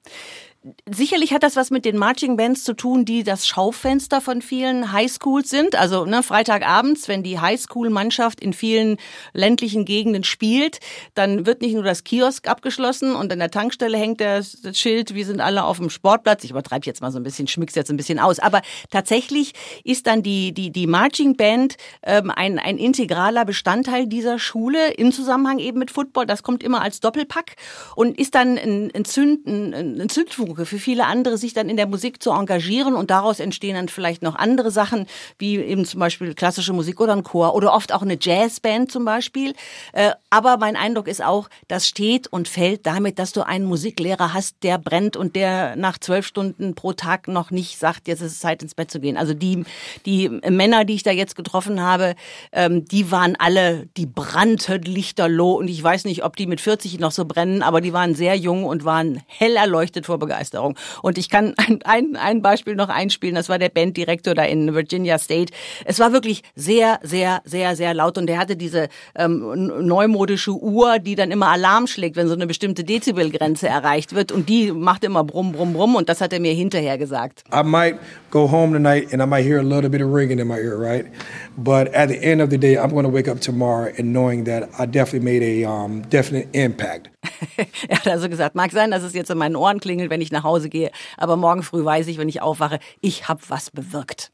Sicherlich 0.90 1.32
hat 1.32 1.42
das 1.42 1.56
was 1.56 1.70
mit 1.70 1.84
den 1.84 1.96
Marching 1.96 2.36
Bands 2.36 2.64
zu 2.64 2.74
tun, 2.74 3.04
die 3.04 3.22
das 3.22 3.46
Schaufenster 3.46 4.20
von 4.20 4.42
vielen 4.42 4.92
Highschools 4.92 5.48
sind. 5.48 5.74
Also 5.74 6.04
ne, 6.04 6.22
Freitagabends, 6.22 7.08
wenn 7.08 7.22
die 7.22 7.40
Highschool-Mannschaft 7.40 8.40
in 8.40 8.52
vielen 8.52 8.98
ländlichen 9.32 9.86
Gegenden 9.86 10.22
spielt, 10.22 10.78
dann 11.14 11.46
wird 11.46 11.62
nicht 11.62 11.74
nur 11.74 11.82
das 11.82 12.04
Kiosk 12.04 12.46
abgeschlossen 12.46 13.14
und 13.14 13.32
an 13.32 13.38
der 13.38 13.50
Tankstelle 13.50 13.96
hängt 13.96 14.20
das, 14.20 14.58
Schild, 14.72 15.14
wir 15.14 15.24
sind 15.24 15.40
alle 15.40 15.64
auf 15.64 15.78
dem 15.78 15.88
Sportplatz. 15.88 16.44
Ich 16.44 16.50
übertreibe 16.50 16.84
jetzt 16.84 17.00
mal 17.00 17.10
so 17.10 17.18
ein 17.18 17.22
bisschen, 17.22 17.48
schmück's 17.48 17.74
jetzt 17.74 17.90
ein 17.90 17.96
bisschen 17.96 18.18
aus. 18.18 18.38
Aber 18.38 18.60
tatsächlich 18.90 19.52
ist 19.84 20.06
dann 20.06 20.22
die, 20.22 20.52
die, 20.52 20.70
die 20.70 20.86
Marching 20.86 21.36
Band 21.36 21.76
ähm, 22.02 22.30
ein, 22.30 22.58
ein 22.58 22.76
integraler 22.76 23.46
Bestandteil 23.46 24.06
dieser 24.06 24.38
Schule 24.38 24.92
im 24.92 25.10
Zusammenhang 25.12 25.58
eben 25.58 25.78
mit 25.78 25.90
Football. 25.90 26.26
Das 26.26 26.42
kommt 26.42 26.62
immer 26.62 26.82
als 26.82 27.00
Doppelpack 27.00 27.56
und 27.96 28.18
ist 28.18 28.34
dann 28.34 28.58
ein, 28.58 28.90
ein, 28.94 29.04
Zünd, 29.06 29.46
ein, 29.46 30.00
ein 30.02 30.08
Zündfunke 30.50 30.66
für 30.66 30.78
viele 30.78 31.06
andere, 31.06 31.38
sich 31.38 31.54
dann 31.54 31.68
in 31.68 31.76
der 31.76 31.86
Musik 31.86 32.22
zu 32.22 32.30
engagieren 32.30 32.94
und 32.94 33.10
daraus 33.10 33.40
entstehen 33.40 33.74
dann 33.74 33.88
vielleicht 33.88 34.22
noch 34.22 34.34
andere 34.34 34.70
Sachen, 34.70 35.06
wie 35.38 35.56
eben 35.56 35.84
zum 35.84 36.00
Beispiel 36.00 36.34
klassische 36.34 36.72
Musik 36.72 37.00
oder 37.00 37.12
ein 37.12 37.22
Chor 37.22 37.54
oder 37.54 37.72
oft 37.72 37.92
auch 37.92 38.02
eine 38.02 38.18
Jazzband 38.20 38.90
zum 38.90 39.04
Beispiel. 39.04 39.54
Äh, 39.92 40.10
aber 40.30 40.56
mein 40.58 40.76
Eindruck 40.76 41.08
ist 41.08 41.22
auch, 41.22 41.48
das 41.68 41.86
steht 41.86 42.26
und 42.26 42.48
fällt 42.48 42.86
damit, 42.86 43.18
dass 43.18 43.32
du 43.32 43.46
einen 43.46 43.64
Musiklehrer 43.64 44.34
hast, 44.34 44.56
der 44.62 44.78
brennt 44.78 45.16
und 45.16 45.36
der 45.36 45.76
nach 45.76 45.98
zwölf 45.98 46.26
Stunden 46.26 46.74
pro 46.74 46.92
Tag 46.92 47.28
noch 47.28 47.50
nicht 47.50 47.78
sagt, 47.78 48.08
jetzt 48.08 48.20
ist 48.20 48.32
es 48.32 48.40
Zeit 48.40 48.62
ins 48.62 48.74
Bett 48.74 48.90
zu 48.90 49.00
gehen. 49.00 49.16
Also 49.16 49.34
die, 49.34 49.64
die 50.06 50.28
Männer, 50.28 50.84
die 50.84 50.94
ich 50.94 51.02
da 51.02 51.12
jetzt 51.12 51.36
getroffen 51.36 51.80
habe, 51.80 52.14
ähm, 52.52 52.84
die 52.84 53.10
waren 53.10 53.36
alle, 53.38 53.86
die 53.96 54.06
brannten 54.06 54.82
lichterloh 54.82 55.52
und 55.52 55.68
ich 55.68 55.82
weiß 55.82 56.04
nicht, 56.04 56.24
ob 56.24 56.36
die 56.36 56.46
mit 56.46 56.60
40 56.60 56.98
noch 56.98 57.12
so 57.12 57.24
brennen, 57.24 57.62
aber 57.62 57.80
die 57.80 57.92
waren 57.92 58.14
sehr 58.14 58.34
jung 58.34 58.64
und 58.64 58.84
waren 58.84 59.22
hell 59.26 59.56
erleuchtet 59.56 60.06
vor 60.06 60.18
Begeisterung. 60.18 60.39
Und 61.02 61.18
ich 61.18 61.28
kann 61.28 61.54
ein, 61.56 61.80
ein, 61.84 62.16
ein 62.16 62.42
Beispiel 62.42 62.74
noch 62.74 62.88
einspielen, 62.88 63.34
das 63.34 63.48
war 63.48 63.58
der 63.58 63.68
Banddirektor 63.68 64.34
da 64.34 64.44
in 64.44 64.74
Virginia 64.74 65.18
State. 65.18 65.52
Es 65.84 65.98
war 65.98 66.12
wirklich 66.12 66.42
sehr, 66.54 66.98
sehr, 67.02 67.42
sehr, 67.44 67.76
sehr 67.76 67.94
laut. 67.94 68.18
Und 68.18 68.26
der 68.26 68.38
hatte 68.38 68.56
diese 68.56 68.88
ähm, 69.14 69.86
neumodische 69.86 70.52
Uhr, 70.52 70.98
die 70.98 71.14
dann 71.14 71.30
immer 71.30 71.48
Alarm 71.48 71.86
schlägt, 71.86 72.16
wenn 72.16 72.28
so 72.28 72.34
eine 72.34 72.46
bestimmte 72.46 72.84
Dezibelgrenze 72.84 73.68
erreicht 73.68 74.14
wird. 74.14 74.32
Und 74.32 74.48
die 74.48 74.72
macht 74.72 75.04
immer 75.04 75.24
brumm, 75.24 75.52
brumm, 75.52 75.72
brumm. 75.72 75.96
Und 75.96 76.08
das 76.08 76.20
hat 76.20 76.32
er 76.32 76.40
mir 76.40 76.52
hinterher 76.52 76.98
gesagt. 76.98 77.44
I 77.52 77.62
might 77.62 77.98
go 78.30 78.46
home 78.46 78.72
tonight 78.72 79.12
and 79.12 79.20
I 79.22 79.24
might 79.24 79.42
hear 79.42 79.58
a 79.58 79.62
little 79.62 79.90
bit 79.90 80.00
of 80.00 80.08
ringing 80.08 80.38
in 80.38 80.46
my 80.46 80.58
ear, 80.58 80.76
right? 80.76 81.06
But 81.58 81.88
at 81.88 82.08
the 82.08 82.16
end 82.22 82.40
of 82.40 82.50
the 82.50 82.58
day, 82.58 82.78
I'm 82.78 82.90
going 82.90 83.04
to 83.04 83.10
wake 83.10 83.28
up 83.28 83.40
tomorrow 83.40 83.92
and 83.98 84.12
knowing 84.12 84.44
that 84.44 84.70
I 84.78 84.86
definitely 84.86 85.24
made 85.24 85.42
a 85.42 85.64
um, 85.64 86.02
definite 86.02 86.48
impact. 86.52 87.10
er 87.88 87.96
hat 87.98 88.08
also 88.08 88.28
gesagt, 88.28 88.54
mag 88.54 88.70
sein, 88.70 88.90
dass 88.90 89.02
es 89.02 89.14
jetzt 89.14 89.30
in 89.30 89.38
meinen 89.38 89.56
Ohren 89.56 89.80
klingelt, 89.80 90.10
wenn 90.10 90.20
ich 90.20 90.30
nach 90.30 90.44
Hause 90.44 90.68
gehe, 90.68 90.90
aber 91.16 91.36
morgen 91.36 91.62
früh 91.62 91.84
weiß 91.84 92.06
ich, 92.06 92.18
wenn 92.18 92.28
ich 92.28 92.40
aufwache, 92.40 92.78
ich 93.00 93.28
habe 93.28 93.40
was 93.48 93.70
bewirkt. 93.70 94.30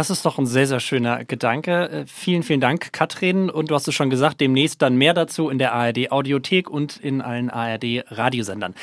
Das 0.00 0.08
ist 0.08 0.24
doch 0.24 0.38
ein 0.38 0.46
sehr, 0.46 0.66
sehr 0.66 0.80
schöner 0.80 1.26
Gedanke. 1.26 1.90
Äh, 1.90 2.06
vielen, 2.06 2.42
vielen 2.42 2.62
Dank, 2.62 2.90
Katrin. 2.90 3.50
Und 3.50 3.70
du 3.70 3.74
hast 3.74 3.86
es 3.86 3.94
schon 3.94 4.08
gesagt, 4.08 4.40
demnächst 4.40 4.80
dann 4.80 4.96
mehr 4.96 5.12
dazu 5.12 5.50
in 5.50 5.58
der 5.58 5.74
ARD 5.74 6.10
Audiothek 6.10 6.70
und 6.70 6.96
in 6.96 7.20
allen 7.20 7.50
ARD 7.50 8.04
Radiosendern. 8.08 8.74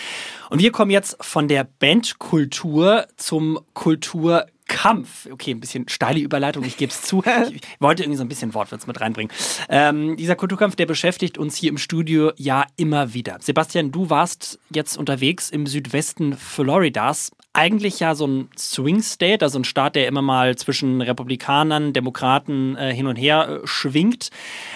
Und 0.51 0.61
wir 0.61 0.71
kommen 0.71 0.91
jetzt 0.91 1.17
von 1.19 1.47
der 1.47 1.63
Bandkultur 1.63 3.07
zum 3.15 3.57
Kultur 3.73 4.45
Kampf. 4.67 5.27
Okay, 5.31 5.55
ein 5.55 5.59
bisschen 5.59 5.89
steile 5.89 6.19
Überleitung, 6.19 6.63
ich 6.63 6.77
gebe 6.77 6.91
es 6.91 7.01
zu. 7.01 7.23
Ich 7.51 7.61
wollte 7.79 8.03
irgendwie 8.03 8.17
so 8.17 8.23
ein 8.23 8.29
bisschen 8.29 8.53
Wortwitz 8.53 8.85
mit 8.85 9.01
reinbringen. 9.01 9.33
Ähm, 9.69 10.17
dieser 10.17 10.35
Kulturkampf, 10.35 10.75
der 10.75 10.85
beschäftigt 10.85 11.39
uns 11.39 11.55
hier 11.55 11.69
im 11.69 11.79
Studio 11.79 12.31
ja 12.35 12.65
immer 12.75 13.15
wieder. 13.15 13.37
Sebastian, 13.41 13.91
du 13.91 14.11
warst 14.11 14.59
jetzt 14.69 14.97
unterwegs 14.97 15.49
im 15.49 15.65
Südwesten 15.65 16.37
Floridas 16.37 17.31
eigentlich 17.57 17.99
ja 17.99 18.13
so 18.13 18.27
ein 18.27 18.49
Swing 18.57 19.01
State, 19.01 19.43
also 19.43 19.57
ein 19.57 19.63
Staat, 19.63 19.95
der 19.95 20.07
immer 20.07 20.21
mal 20.21 20.55
zwischen 20.55 21.01
Republikanern, 21.01 21.91
Demokraten 21.91 22.77
äh, 22.77 22.93
hin 22.93 23.07
und 23.07 23.15
her 23.15 23.61
äh, 23.63 23.67
schwingt. 23.67 24.29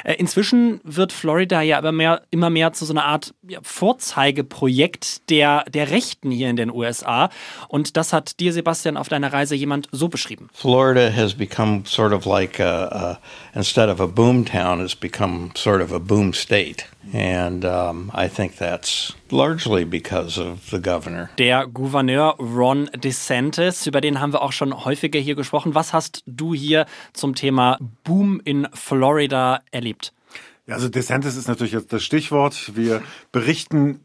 Äh, 0.03 0.15
inzwischen 0.15 0.81
wird 0.83 1.13
Florida 1.13 1.61
ja 1.61 1.77
immer 1.77 1.91
mehr, 1.91 2.23
immer 2.31 2.49
mehr 2.49 2.73
zu 2.73 2.85
so 2.85 2.93
einer 2.93 3.05
Art 3.05 3.35
ja, 3.47 3.59
Vorzeigeprojekt 3.61 5.29
der, 5.29 5.63
der 5.65 5.91
Rechten 5.91 6.31
hier 6.31 6.49
in 6.49 6.55
den 6.55 6.71
USA. 6.71 7.29
Und 7.67 7.97
das 7.97 8.13
hat 8.13 8.39
dir, 8.39 8.51
Sebastian, 8.51 8.97
auf 8.97 9.09
deiner 9.09 9.31
Reise 9.31 9.53
jemand 9.53 9.87
so 9.91 10.09
beschrieben. 10.09 10.49
Florida 10.51 11.11
has 11.15 11.35
become 11.35 11.83
sort 11.85 12.13
of 12.13 12.25
like 12.25 12.59
a, 12.59 12.87
a 12.87 13.19
instead 13.53 13.89
of 13.89 14.01
a 14.01 14.07
boom 14.07 14.43
town, 14.43 14.83
it's 14.83 14.95
become 14.95 15.51
sort 15.55 15.81
of 15.81 15.91
a 15.91 15.99
boom 15.99 16.33
state. 16.33 16.85
And 17.13 17.63
um, 17.63 18.11
I 18.13 18.27
think 18.27 18.57
that's 18.57 19.13
largely 19.31 19.85
because 19.85 20.39
of 20.41 20.69
the 20.69 20.81
governor. 20.81 21.29
Der 21.37 21.67
Gouverneur 21.67 22.35
Ron 22.39 22.89
DeSantis, 22.95 23.87
über 23.87 24.01
den 24.01 24.19
haben 24.19 24.33
wir 24.33 24.41
auch 24.41 24.51
schon 24.51 24.85
häufiger 24.85 25.19
hier 25.19 25.35
gesprochen. 25.35 25.75
Was 25.75 25.93
hast 25.93 26.23
du 26.25 26.53
hier 26.53 26.85
zum 27.13 27.35
Thema 27.35 27.77
Boom 28.03 28.41
in 28.43 28.67
Florida 28.73 29.61
erlebt? 29.71 30.13
Also 30.67 30.89
DeSantis 30.89 31.35
ist 31.35 31.47
natürlich 31.47 31.73
jetzt 31.73 31.91
das 31.91 32.03
Stichwort. 32.03 32.75
Wir 32.75 33.01
berichten 33.31 33.99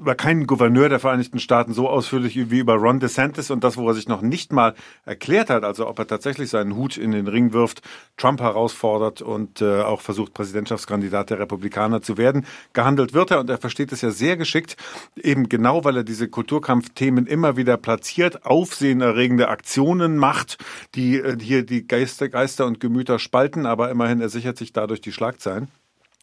über 0.00 0.14
keinen 0.14 0.46
Gouverneur 0.46 0.88
der 0.88 1.00
Vereinigten 1.00 1.38
Staaten 1.38 1.72
so 1.72 1.88
ausführlich 1.88 2.50
wie 2.50 2.58
über 2.58 2.74
Ron 2.74 3.00
DeSantis 3.00 3.50
und 3.50 3.64
das, 3.64 3.76
wo 3.76 3.88
er 3.88 3.94
sich 3.94 4.08
noch 4.08 4.22
nicht 4.22 4.52
mal 4.52 4.74
erklärt 5.04 5.50
hat, 5.50 5.64
also 5.64 5.86
ob 5.88 5.98
er 5.98 6.06
tatsächlich 6.06 6.50
seinen 6.50 6.76
Hut 6.76 6.96
in 6.96 7.10
den 7.10 7.26
Ring 7.26 7.52
wirft, 7.52 7.82
Trump 8.16 8.40
herausfordert 8.40 9.22
und 9.22 9.60
äh, 9.60 9.82
auch 9.82 10.00
versucht, 10.00 10.34
Präsidentschaftskandidat 10.34 11.30
der 11.30 11.38
Republikaner 11.38 12.02
zu 12.02 12.16
werden. 12.16 12.46
Gehandelt 12.72 13.14
wird 13.14 13.30
er 13.30 13.40
und 13.40 13.50
er 13.50 13.58
versteht 13.58 13.92
es 13.92 14.00
ja 14.00 14.10
sehr 14.10 14.36
geschickt, 14.36 14.76
eben 15.16 15.48
genau, 15.48 15.84
weil 15.84 15.96
er 15.96 16.04
diese 16.04 16.28
Kulturkampfthemen 16.28 17.26
immer 17.26 17.56
wieder 17.56 17.76
platziert, 17.76 18.46
aufsehenerregende 18.46 19.48
Aktionen 19.48 20.16
macht, 20.16 20.58
die 20.94 21.18
äh, 21.18 21.36
hier 21.40 21.64
die 21.64 21.86
Geister, 21.86 22.28
Geister 22.28 22.66
und 22.66 22.80
Gemüter 22.80 23.18
spalten, 23.18 23.66
aber 23.66 23.90
immerhin 23.90 24.20
er 24.20 24.28
sichert 24.28 24.56
sich 24.56 24.72
dadurch 24.72 25.00
die 25.00 25.12
Schlagzeilen. 25.12 25.68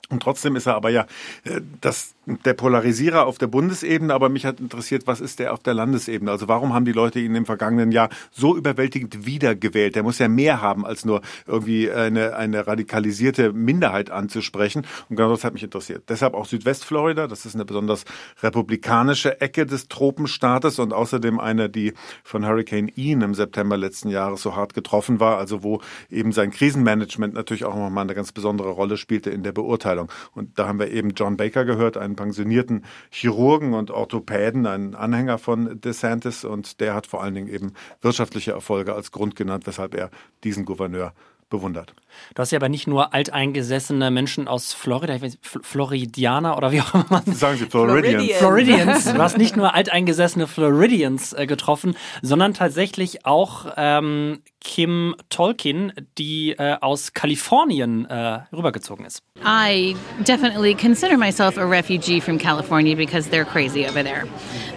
Und 0.09 0.21
trotzdem 0.21 0.55
ist 0.55 0.67
er 0.67 0.75
aber 0.75 0.89
ja 0.89 1.07
äh, 1.43 1.61
das, 1.81 2.13
der 2.25 2.53
Polarisierer 2.53 3.25
auf 3.25 3.37
der 3.37 3.47
Bundesebene, 3.47 4.13
aber 4.13 4.29
mich 4.29 4.45
hat 4.45 4.59
interessiert, 4.59 5.07
was 5.07 5.19
ist 5.19 5.39
der 5.39 5.53
auf 5.53 5.59
der 5.59 5.73
Landesebene? 5.73 6.31
Also 6.31 6.47
warum 6.47 6.73
haben 6.73 6.85
die 6.85 6.93
Leute 6.93 7.19
ihn 7.19 7.35
im 7.35 7.45
vergangenen 7.45 7.91
Jahr 7.91 8.09
so 8.31 8.55
überwältigend 8.55 9.25
wiedergewählt? 9.25 9.95
Der 9.95 10.03
muss 10.03 10.19
ja 10.19 10.27
mehr 10.27 10.61
haben, 10.61 10.85
als 10.85 11.03
nur 11.03 11.21
irgendwie 11.45 11.91
eine, 11.91 12.35
eine 12.35 12.65
radikalisierte 12.65 13.51
Minderheit 13.51 14.09
anzusprechen. 14.09 14.85
Und 15.09 15.17
genau 15.17 15.31
das 15.31 15.43
hat 15.43 15.53
mich 15.53 15.63
interessiert. 15.63 16.03
Deshalb 16.07 16.33
auch 16.33 16.45
Südwestflorida, 16.45 17.27
das 17.27 17.45
ist 17.45 17.55
eine 17.55 17.65
besonders 17.65 18.05
republikanische 18.41 19.41
Ecke 19.41 19.65
des 19.65 19.89
Tropenstaates 19.89 20.79
und 20.79 20.93
außerdem 20.93 21.39
eine, 21.39 21.69
die 21.69 21.93
von 22.23 22.45
Hurricane 22.45 22.89
Ian 22.95 23.21
im 23.21 23.33
September 23.33 23.75
letzten 23.75 24.09
Jahres 24.09 24.41
so 24.41 24.55
hart 24.55 24.73
getroffen 24.73 25.19
war, 25.19 25.37
also 25.37 25.63
wo 25.63 25.81
eben 26.09 26.31
sein 26.31 26.51
Krisenmanagement 26.51 27.33
natürlich 27.33 27.65
auch 27.65 27.75
nochmal 27.75 28.03
eine 28.03 28.15
ganz 28.15 28.31
besondere 28.31 28.69
Rolle 28.69 28.95
spielte 28.95 29.29
in 29.29 29.43
der 29.43 29.51
Beurteilung. 29.51 30.09
Und 30.33 30.57
da 30.57 30.67
haben 30.67 30.79
wir 30.79 30.89
eben 30.91 31.11
John 31.11 31.35
Baker 31.35 31.65
gehört, 31.65 31.97
einen 31.97 32.12
pensionierten 32.15 32.85
Chirurgen 33.09 33.73
und 33.73 33.91
Orthopäden, 33.91 34.65
einen 34.65 34.95
Anhänger 34.95 35.37
von 35.37 35.79
DeSantis. 35.79 36.45
Und 36.45 36.79
der 36.79 36.93
hat 36.93 37.07
vor 37.07 37.23
allen 37.23 37.35
Dingen 37.35 37.47
eben 37.47 37.73
wirtschaftliche 38.01 38.51
Erfolge 38.51 38.93
als 38.93 39.11
Grund 39.11 39.35
genannt, 39.35 39.67
weshalb 39.67 39.95
er 39.95 40.09
diesen 40.43 40.65
Gouverneur 40.65 41.13
bewundert. 41.53 41.93
Du 42.33 42.41
hast 42.41 42.51
ja 42.51 42.57
aber 42.57 42.67
nicht 42.67 42.87
nur 42.87 43.13
alteingesessene 43.13 44.09
Menschen 44.09 44.47
aus 44.47 44.73
Florida, 44.73 45.15
ich 45.15 45.21
weiß, 45.21 45.37
Floridianer 45.61 46.57
oder 46.57 46.71
wie 46.71 46.81
auch 46.81 46.93
immer 46.95 47.05
man 47.09 47.25
Sagen 47.25 47.57
Sie 47.57 47.65
Floridians. 47.67 48.31
Floridians. 48.39 49.05
Du 49.05 49.19
hast 49.19 49.37
nicht 49.37 49.55
nur 49.55 49.73
alteingesessene 49.75 50.47
Floridians 50.47 51.33
äh, 51.33 51.45
getroffen, 51.45 51.95
sondern 52.23 52.55
tatsächlich 52.55 53.25
auch 53.25 53.67
ähm, 53.77 54.41
Kim 54.59 55.15
Tolkien, 55.29 55.93
die 56.17 56.53
äh, 56.53 56.77
aus 56.81 57.13
Kalifornien 57.13 58.05
äh, 58.05 58.39
rübergezogen 58.51 59.05
ist. 59.05 59.21
I 59.45 59.95
definitely 60.27 60.73
consider 60.73 61.17
myself 61.17 61.57
a 61.57 61.65
refugee 61.65 62.19
from 62.19 62.39
California 62.39 62.95
because 62.95 63.29
they're 63.29 63.45
crazy 63.45 63.85
over 63.85 64.03
there. 64.03 64.25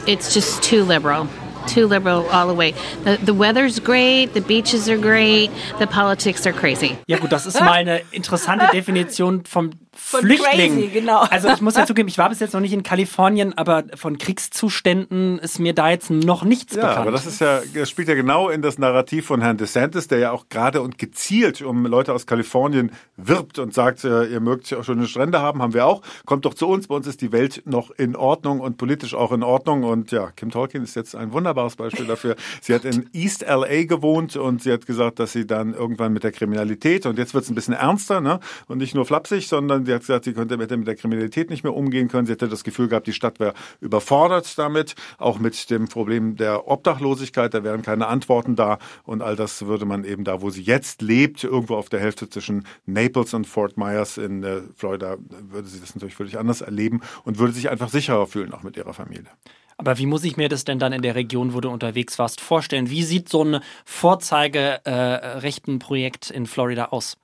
It's 0.07 0.35
just 0.35 0.63
too 0.63 0.85
liberal. 0.85 1.27
Too 1.67 1.87
liberal 1.87 2.27
all 2.31 2.47
the 2.47 2.55
way. 2.55 2.73
The, 3.05 3.19
the 3.23 3.35
weather's 3.35 3.79
great, 3.81 4.35
the 4.35 4.41
beaches 4.41 4.89
are 4.89 4.99
great, 4.99 5.51
the 5.79 5.87
politics 5.87 6.47
are 6.47 6.53
crazy. 6.53 6.97
Ja 7.07 7.19
gut, 7.19 7.33
das 7.33 7.47
ist 7.47 7.61
mal 7.61 7.73
eine 7.73 8.03
interessante 8.13 8.67
Definition 8.73 9.45
vom 9.45 9.71
Von 9.97 10.21
Flüchtling. 10.21 10.75
crazy, 10.75 10.89
genau. 10.93 11.21
Also 11.31 11.49
ich 11.49 11.61
muss 11.61 11.77
ja 11.77 11.87
zugeben, 11.87 12.09
ich 12.09 12.19
war 12.19 12.29
bis 12.29 12.41
jetzt 12.41 12.53
noch 12.53 12.61
nicht 12.61 12.73
in 12.73 12.83
Kalifornien, 12.83 13.57
aber 13.57 13.85
von 13.95 14.19
Kriegszuständen 14.19 15.39
ist 15.39 15.59
mir 15.59 15.75
da 15.75 15.91
jetzt 15.91 16.11
noch 16.11 16.45
nichts 16.45 16.75
Ja, 16.75 16.83
bekannt. 16.83 16.99
aber 16.99 17.11
das 17.11 17.27
ist 17.27 17.41
ja, 17.41 17.61
das 17.75 17.91
spielt 17.91 18.09
ja 18.09 18.15
genau 18.15 18.49
in 18.49 18.63
das 18.63 18.79
Narrativ 18.79 19.27
von 19.27 19.41
Herrn 19.41 19.57
DeSantis, 19.57 20.09
der 20.09 20.19
ja 20.19 20.31
auch 20.33 20.49
gerade 20.49 20.81
und 20.83 20.99
gezielt 20.99 21.63
um 21.63 21.87
Leute 21.87 22.13
aus 22.13 22.27
Kalifornien 22.27 22.91
wirbt 23.17 23.59
und 23.59 23.75
sagt, 23.75 24.05
äh, 24.05 24.25
ihr 24.27 24.41
mögt 24.41 24.71
ja 24.71 24.79
auch 24.79 24.85
schöne 24.85 25.07
Strände 25.07 25.41
haben, 25.41 25.63
haben 25.63 25.75
wir 25.75 25.87
auch. 25.87 26.03
Kommt 26.25 26.45
doch 26.45 26.55
zu 26.55 26.67
uns, 26.69 26.89
bei 26.89 26.95
uns 26.95 27.07
ist 27.07 27.21
die 27.21 27.33
Welt 27.33 27.63
noch 27.65 27.91
in 27.91 28.17
Ordnung 28.17 28.61
und 28.61 28.77
politisch 28.79 29.15
auch 29.15 29.33
in 29.33 29.43
Ordnung. 29.43 29.85
Und 29.85 30.11
ja, 30.13 30.31
Kim 30.37 30.51
Tolkien 30.51 30.83
ist 30.85 30.97
jetzt 30.97 31.15
ein 31.15 31.33
wunderbares 31.33 31.77
Beispiel 31.77 32.07
dafür. 32.07 32.37
Sie 32.61 32.75
hat 32.75 32.85
in 32.85 33.09
East 33.13 33.43
LA 33.49 33.85
gewohnt 33.85 34.37
und 34.37 34.63
sie 34.63 34.73
hat 34.73 34.87
gesagt, 34.87 35.19
dass 35.19 35.33
sie 35.33 35.47
dann 35.47 35.75
irgendwann 35.75 36.13
mit 36.13 36.25
der 36.25 36.33
Kriminalität, 36.33 37.07
und 37.07 37.19
jetzt 37.19 37.35
wird 37.35 37.45
es 37.45 37.51
ein 37.51 37.55
bisschen 37.55 37.75
ernster, 37.75 38.21
ne? 38.21 38.41
Und 38.69 38.79
nicht 38.79 38.95
nur 38.95 39.05
flapsig, 39.05 39.49
sondern 39.49 39.86
Sie 39.87 39.93
hat 39.93 40.01
gesagt, 40.01 40.25
sie 40.25 40.33
könnte 40.33 40.57
mit 40.57 40.71
der 40.71 40.95
Kriminalität 40.95 41.51
nicht 41.51 41.65
mehr 41.65 41.75
umgehen 41.75 42.09
können. 42.09 42.27
Sie 42.27 42.33
hätte 42.33 42.49
das 42.49 42.65
Gefühl 42.65 42.89
gehabt, 42.89 43.07
die 43.07 43.13
Stadt 43.13 43.41
wäre 43.41 43.55
überfordert 43.81 44.59
damit, 44.59 44.95
auch 45.19 45.39
mit 45.39 45.71
dem 45.71 45.89
Problem 45.89 46.37
der 46.37 46.69
Obdachlosigkeit. 46.69 47.55
Da 47.55 47.65
wären 47.65 47.83
keine 47.83 48.07
Antworten 48.09 48.57
da. 48.57 48.79
Und 49.05 49.23
all 49.23 49.37
das 49.37 49.67
würde 49.67 49.87
man 49.87 50.05
eben 50.05 50.25
da, 50.25 50.43
wo 50.43 50.51
sie 50.51 50.63
jetzt 50.63 51.03
lebt, 51.03 51.45
irgendwo 51.45 51.77
auf 51.77 51.89
der 51.89 52.01
Hälfte 52.01 52.29
zwischen 52.29 52.67
Naples 52.85 53.33
und 53.35 53.47
Fort 53.47 53.77
Myers 53.77 54.19
in 54.19 54.43
äh, 54.43 54.61
Florida, 54.75 55.17
würde 55.51 55.69
sie 55.69 55.81
das 55.81 55.95
natürlich 55.95 56.15
völlig 56.15 56.39
anders 56.39 56.61
erleben 56.61 57.01
und 57.25 57.39
würde 57.39 57.53
sich 57.53 57.71
einfach 57.71 57.89
sicherer 57.89 58.27
fühlen, 58.27 58.53
auch 58.53 58.63
mit 58.63 58.77
ihrer 58.77 58.93
Familie. 58.93 59.31
Aber 59.79 59.99
wie 59.99 60.07
muss 60.07 60.25
ich 60.25 60.37
mir 60.37 60.49
das 60.49 60.65
denn 60.65 60.79
dann 60.79 60.93
in 60.93 61.03
der 61.03 61.15
Region, 61.15 61.53
wo 61.53 61.61
du 61.61 61.69
unterwegs 61.69 62.19
warst, 62.19 62.41
vorstellen? 62.41 62.89
Wie 62.89 63.03
sieht 63.03 63.29
so 63.29 63.45
ein 63.45 63.61
Vorzeigerechten 63.85 65.81
äh, 65.81 66.35
in 66.35 66.47
Florida 66.47 66.87
aus? 66.87 67.19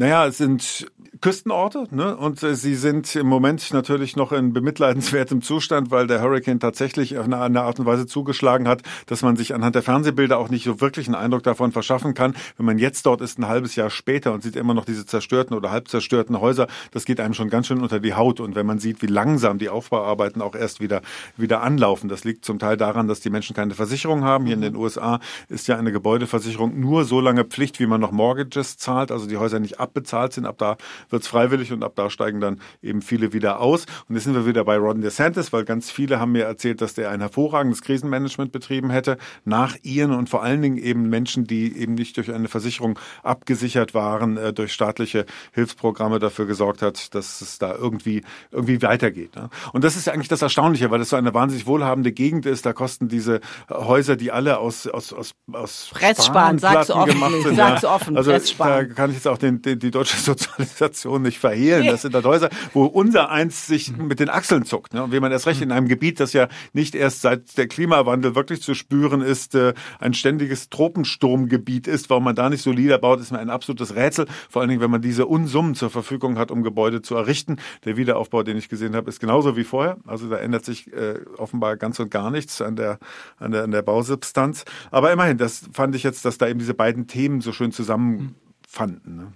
Naja, 0.00 0.26
es 0.28 0.38
sind 0.38 0.90
Küstenorte 1.20 1.86
ne? 1.90 2.16
und 2.16 2.42
äh, 2.42 2.54
sie 2.54 2.74
sind 2.74 3.14
im 3.14 3.26
Moment 3.26 3.74
natürlich 3.74 4.16
noch 4.16 4.32
in 4.32 4.54
bemitleidenswertem 4.54 5.42
Zustand, 5.42 5.90
weil 5.90 6.06
der 6.06 6.22
Hurricane 6.22 6.58
tatsächlich 6.58 7.18
auf 7.18 7.26
eine, 7.26 7.40
eine, 7.40 7.60
Art 7.62 7.78
und 7.78 7.84
Weise 7.84 8.06
zugeschlagen 8.06 8.66
hat, 8.66 8.82
dass 9.06 9.20
man 9.20 9.36
sich 9.36 9.54
anhand 9.54 9.74
der 9.74 9.82
Fernsehbilder 9.82 10.38
auch 10.38 10.48
nicht 10.48 10.64
so 10.64 10.80
wirklich 10.80 11.06
einen 11.06 11.16
Eindruck 11.16 11.42
davon 11.42 11.72
verschaffen 11.72 12.14
kann. 12.14 12.34
Wenn 12.56 12.64
man 12.64 12.78
jetzt 12.78 13.04
dort 13.04 13.20
ist, 13.20 13.38
ein 13.38 13.48
halbes 13.48 13.76
Jahr 13.76 13.90
später 13.90 14.32
und 14.32 14.42
sieht 14.42 14.56
immer 14.56 14.72
noch 14.72 14.86
diese 14.86 15.04
zerstörten 15.04 15.54
oder 15.54 15.70
halb 15.70 15.88
zerstörten 15.88 16.40
Häuser, 16.40 16.68
das 16.92 17.04
geht 17.04 17.20
einem 17.20 17.34
schon 17.34 17.50
ganz 17.50 17.66
schön 17.66 17.82
unter 17.82 18.00
die 18.00 18.14
Haut. 18.14 18.40
Und 18.40 18.54
wenn 18.54 18.64
man 18.64 18.78
sieht, 18.78 19.02
wie 19.02 19.06
langsam 19.06 19.58
die 19.58 19.68
Aufbauarbeiten 19.68 20.40
auch 20.40 20.54
erst 20.54 20.80
wieder, 20.80 21.02
wieder 21.36 21.62
anlaufen, 21.62 22.08
das 22.08 22.24
liegt 22.24 22.46
zum 22.46 22.58
Teil 22.58 22.78
daran, 22.78 23.08
dass 23.08 23.20
die 23.20 23.30
Menschen 23.30 23.54
keine 23.54 23.74
Versicherung 23.74 24.24
haben. 24.24 24.46
Hier 24.46 24.54
in 24.54 24.62
den 24.62 24.76
USA 24.76 25.20
ist 25.50 25.68
ja 25.68 25.76
eine 25.76 25.92
Gebäudeversicherung 25.92 26.80
nur 26.80 27.04
so 27.04 27.20
lange 27.20 27.44
Pflicht, 27.44 27.78
wie 27.78 27.86
man 27.86 28.00
noch 28.00 28.12
Mortgages 28.12 28.78
zahlt, 28.78 29.12
also 29.12 29.26
die 29.26 29.36
Häuser 29.36 29.60
nicht 29.60 29.80
abbezahlt 29.90 30.32
sind. 30.32 30.46
Ab 30.46 30.58
da 30.58 30.76
wird 31.10 31.22
es 31.22 31.28
freiwillig 31.28 31.72
und 31.72 31.82
ab 31.82 31.92
da 31.96 32.10
steigen 32.10 32.40
dann 32.40 32.60
eben 32.82 33.02
viele 33.02 33.32
wieder 33.32 33.60
aus. 33.60 33.86
Und 34.08 34.14
jetzt 34.14 34.24
sind 34.24 34.34
wir 34.34 34.46
wieder 34.46 34.64
bei 34.64 34.76
Ron 34.76 35.00
DeSantis, 35.00 35.52
weil 35.52 35.64
ganz 35.64 35.90
viele 35.90 36.20
haben 36.20 36.32
mir 36.32 36.44
erzählt, 36.44 36.80
dass 36.80 36.94
der 36.94 37.10
ein 37.10 37.20
hervorragendes 37.20 37.82
Krisenmanagement 37.82 38.52
betrieben 38.52 38.90
hätte, 38.90 39.18
nach 39.44 39.76
Ian 39.82 40.12
und 40.12 40.28
vor 40.28 40.42
allen 40.42 40.62
Dingen 40.62 40.78
eben 40.78 41.08
Menschen, 41.08 41.44
die 41.44 41.76
eben 41.76 41.94
nicht 41.94 42.16
durch 42.16 42.32
eine 42.32 42.48
Versicherung 42.48 42.98
abgesichert 43.22 43.94
waren, 43.94 44.36
äh, 44.36 44.52
durch 44.52 44.72
staatliche 44.72 45.26
Hilfsprogramme 45.52 46.18
dafür 46.18 46.46
gesorgt 46.46 46.82
hat, 46.82 47.14
dass 47.14 47.40
es 47.40 47.58
da 47.58 47.74
irgendwie, 47.74 48.22
irgendwie 48.50 48.80
weitergeht. 48.82 49.34
Ne? 49.36 49.50
Und 49.72 49.84
das 49.84 49.96
ist 49.96 50.06
ja 50.06 50.12
eigentlich 50.12 50.28
das 50.28 50.42
Erstaunliche, 50.42 50.90
weil 50.90 51.00
das 51.00 51.08
so 51.08 51.16
eine 51.16 51.34
wahnsinnig 51.34 51.66
wohlhabende 51.66 52.12
Gegend 52.12 52.46
ist. 52.46 52.64
Da 52.64 52.72
kosten 52.72 53.08
diese 53.08 53.40
Häuser, 53.68 54.16
die 54.16 54.30
alle 54.30 54.58
aus, 54.58 54.86
aus, 54.86 55.12
aus, 55.12 55.32
aus 55.52 55.90
Presssparen, 55.92 56.58
sag's 56.58 56.90
offen, 56.90 57.12
gemacht 57.12 57.42
sind. 57.42 57.56
sag's 57.56 57.84
offen, 57.84 58.16
also 58.16 58.30
da 58.30 58.84
kann 58.84 59.10
ich 59.10 59.16
jetzt 59.16 59.28
auch 59.28 59.38
den, 59.38 59.62
den, 59.62 59.78
die 59.82 59.90
deutsche 59.90 60.16
Sozialisation 60.20 61.22
nicht 61.22 61.38
verhehlen. 61.38 61.86
Das 61.86 62.02
sind 62.02 62.14
halt 62.14 62.24
Häuser, 62.24 62.50
wo 62.72 62.84
unser 62.84 63.30
eins 63.30 63.66
sich 63.66 63.96
mit 63.96 64.20
den 64.20 64.28
Achseln 64.28 64.64
zuckt. 64.64 64.94
Ne? 64.94 65.02
Und 65.02 65.12
wie 65.12 65.20
man 65.20 65.32
erst 65.32 65.46
recht 65.46 65.62
in 65.62 65.72
einem 65.72 65.88
Gebiet, 65.88 66.20
das 66.20 66.32
ja 66.32 66.48
nicht 66.72 66.94
erst 66.94 67.22
seit 67.22 67.56
der 67.58 67.68
Klimawandel 67.68 68.34
wirklich 68.34 68.62
zu 68.62 68.74
spüren 68.74 69.20
ist, 69.22 69.54
äh, 69.54 69.74
ein 69.98 70.14
ständiges 70.14 70.70
Tropensturmgebiet 70.70 71.86
ist, 71.86 72.10
warum 72.10 72.24
man 72.24 72.34
da 72.34 72.48
nicht 72.48 72.62
solider 72.62 72.98
baut, 72.98 73.20
ist 73.20 73.32
mir 73.32 73.38
ein 73.38 73.50
absolutes 73.50 73.94
Rätsel. 73.94 74.26
Vor 74.48 74.62
allen 74.62 74.68
Dingen, 74.68 74.80
wenn 74.80 74.90
man 74.90 75.02
diese 75.02 75.26
Unsummen 75.26 75.74
zur 75.74 75.90
Verfügung 75.90 76.38
hat, 76.38 76.50
um 76.50 76.62
Gebäude 76.62 77.02
zu 77.02 77.16
errichten. 77.16 77.56
Der 77.84 77.96
Wiederaufbau, 77.96 78.42
den 78.42 78.56
ich 78.56 78.68
gesehen 78.68 78.94
habe, 78.94 79.08
ist 79.08 79.20
genauso 79.20 79.56
wie 79.56 79.64
vorher. 79.64 79.98
Also 80.06 80.28
da 80.28 80.36
ändert 80.36 80.64
sich 80.64 80.92
äh, 80.92 81.20
offenbar 81.36 81.76
ganz 81.76 81.98
und 81.98 82.10
gar 82.10 82.30
nichts 82.30 82.60
an 82.60 82.76
der, 82.76 82.98
an 83.38 83.52
der, 83.52 83.64
an 83.64 83.70
der 83.70 83.82
Bausubstanz. 83.82 84.64
Aber 84.90 85.12
immerhin, 85.12 85.38
das 85.38 85.62
fand 85.72 85.94
ich 85.94 86.02
jetzt, 86.02 86.24
dass 86.24 86.38
da 86.38 86.48
eben 86.48 86.58
diese 86.58 86.74
beiden 86.74 87.06
Themen 87.06 87.40
so 87.40 87.52
schön 87.52 87.72
zusammenfanden. 87.72 89.16
Ne? 89.16 89.32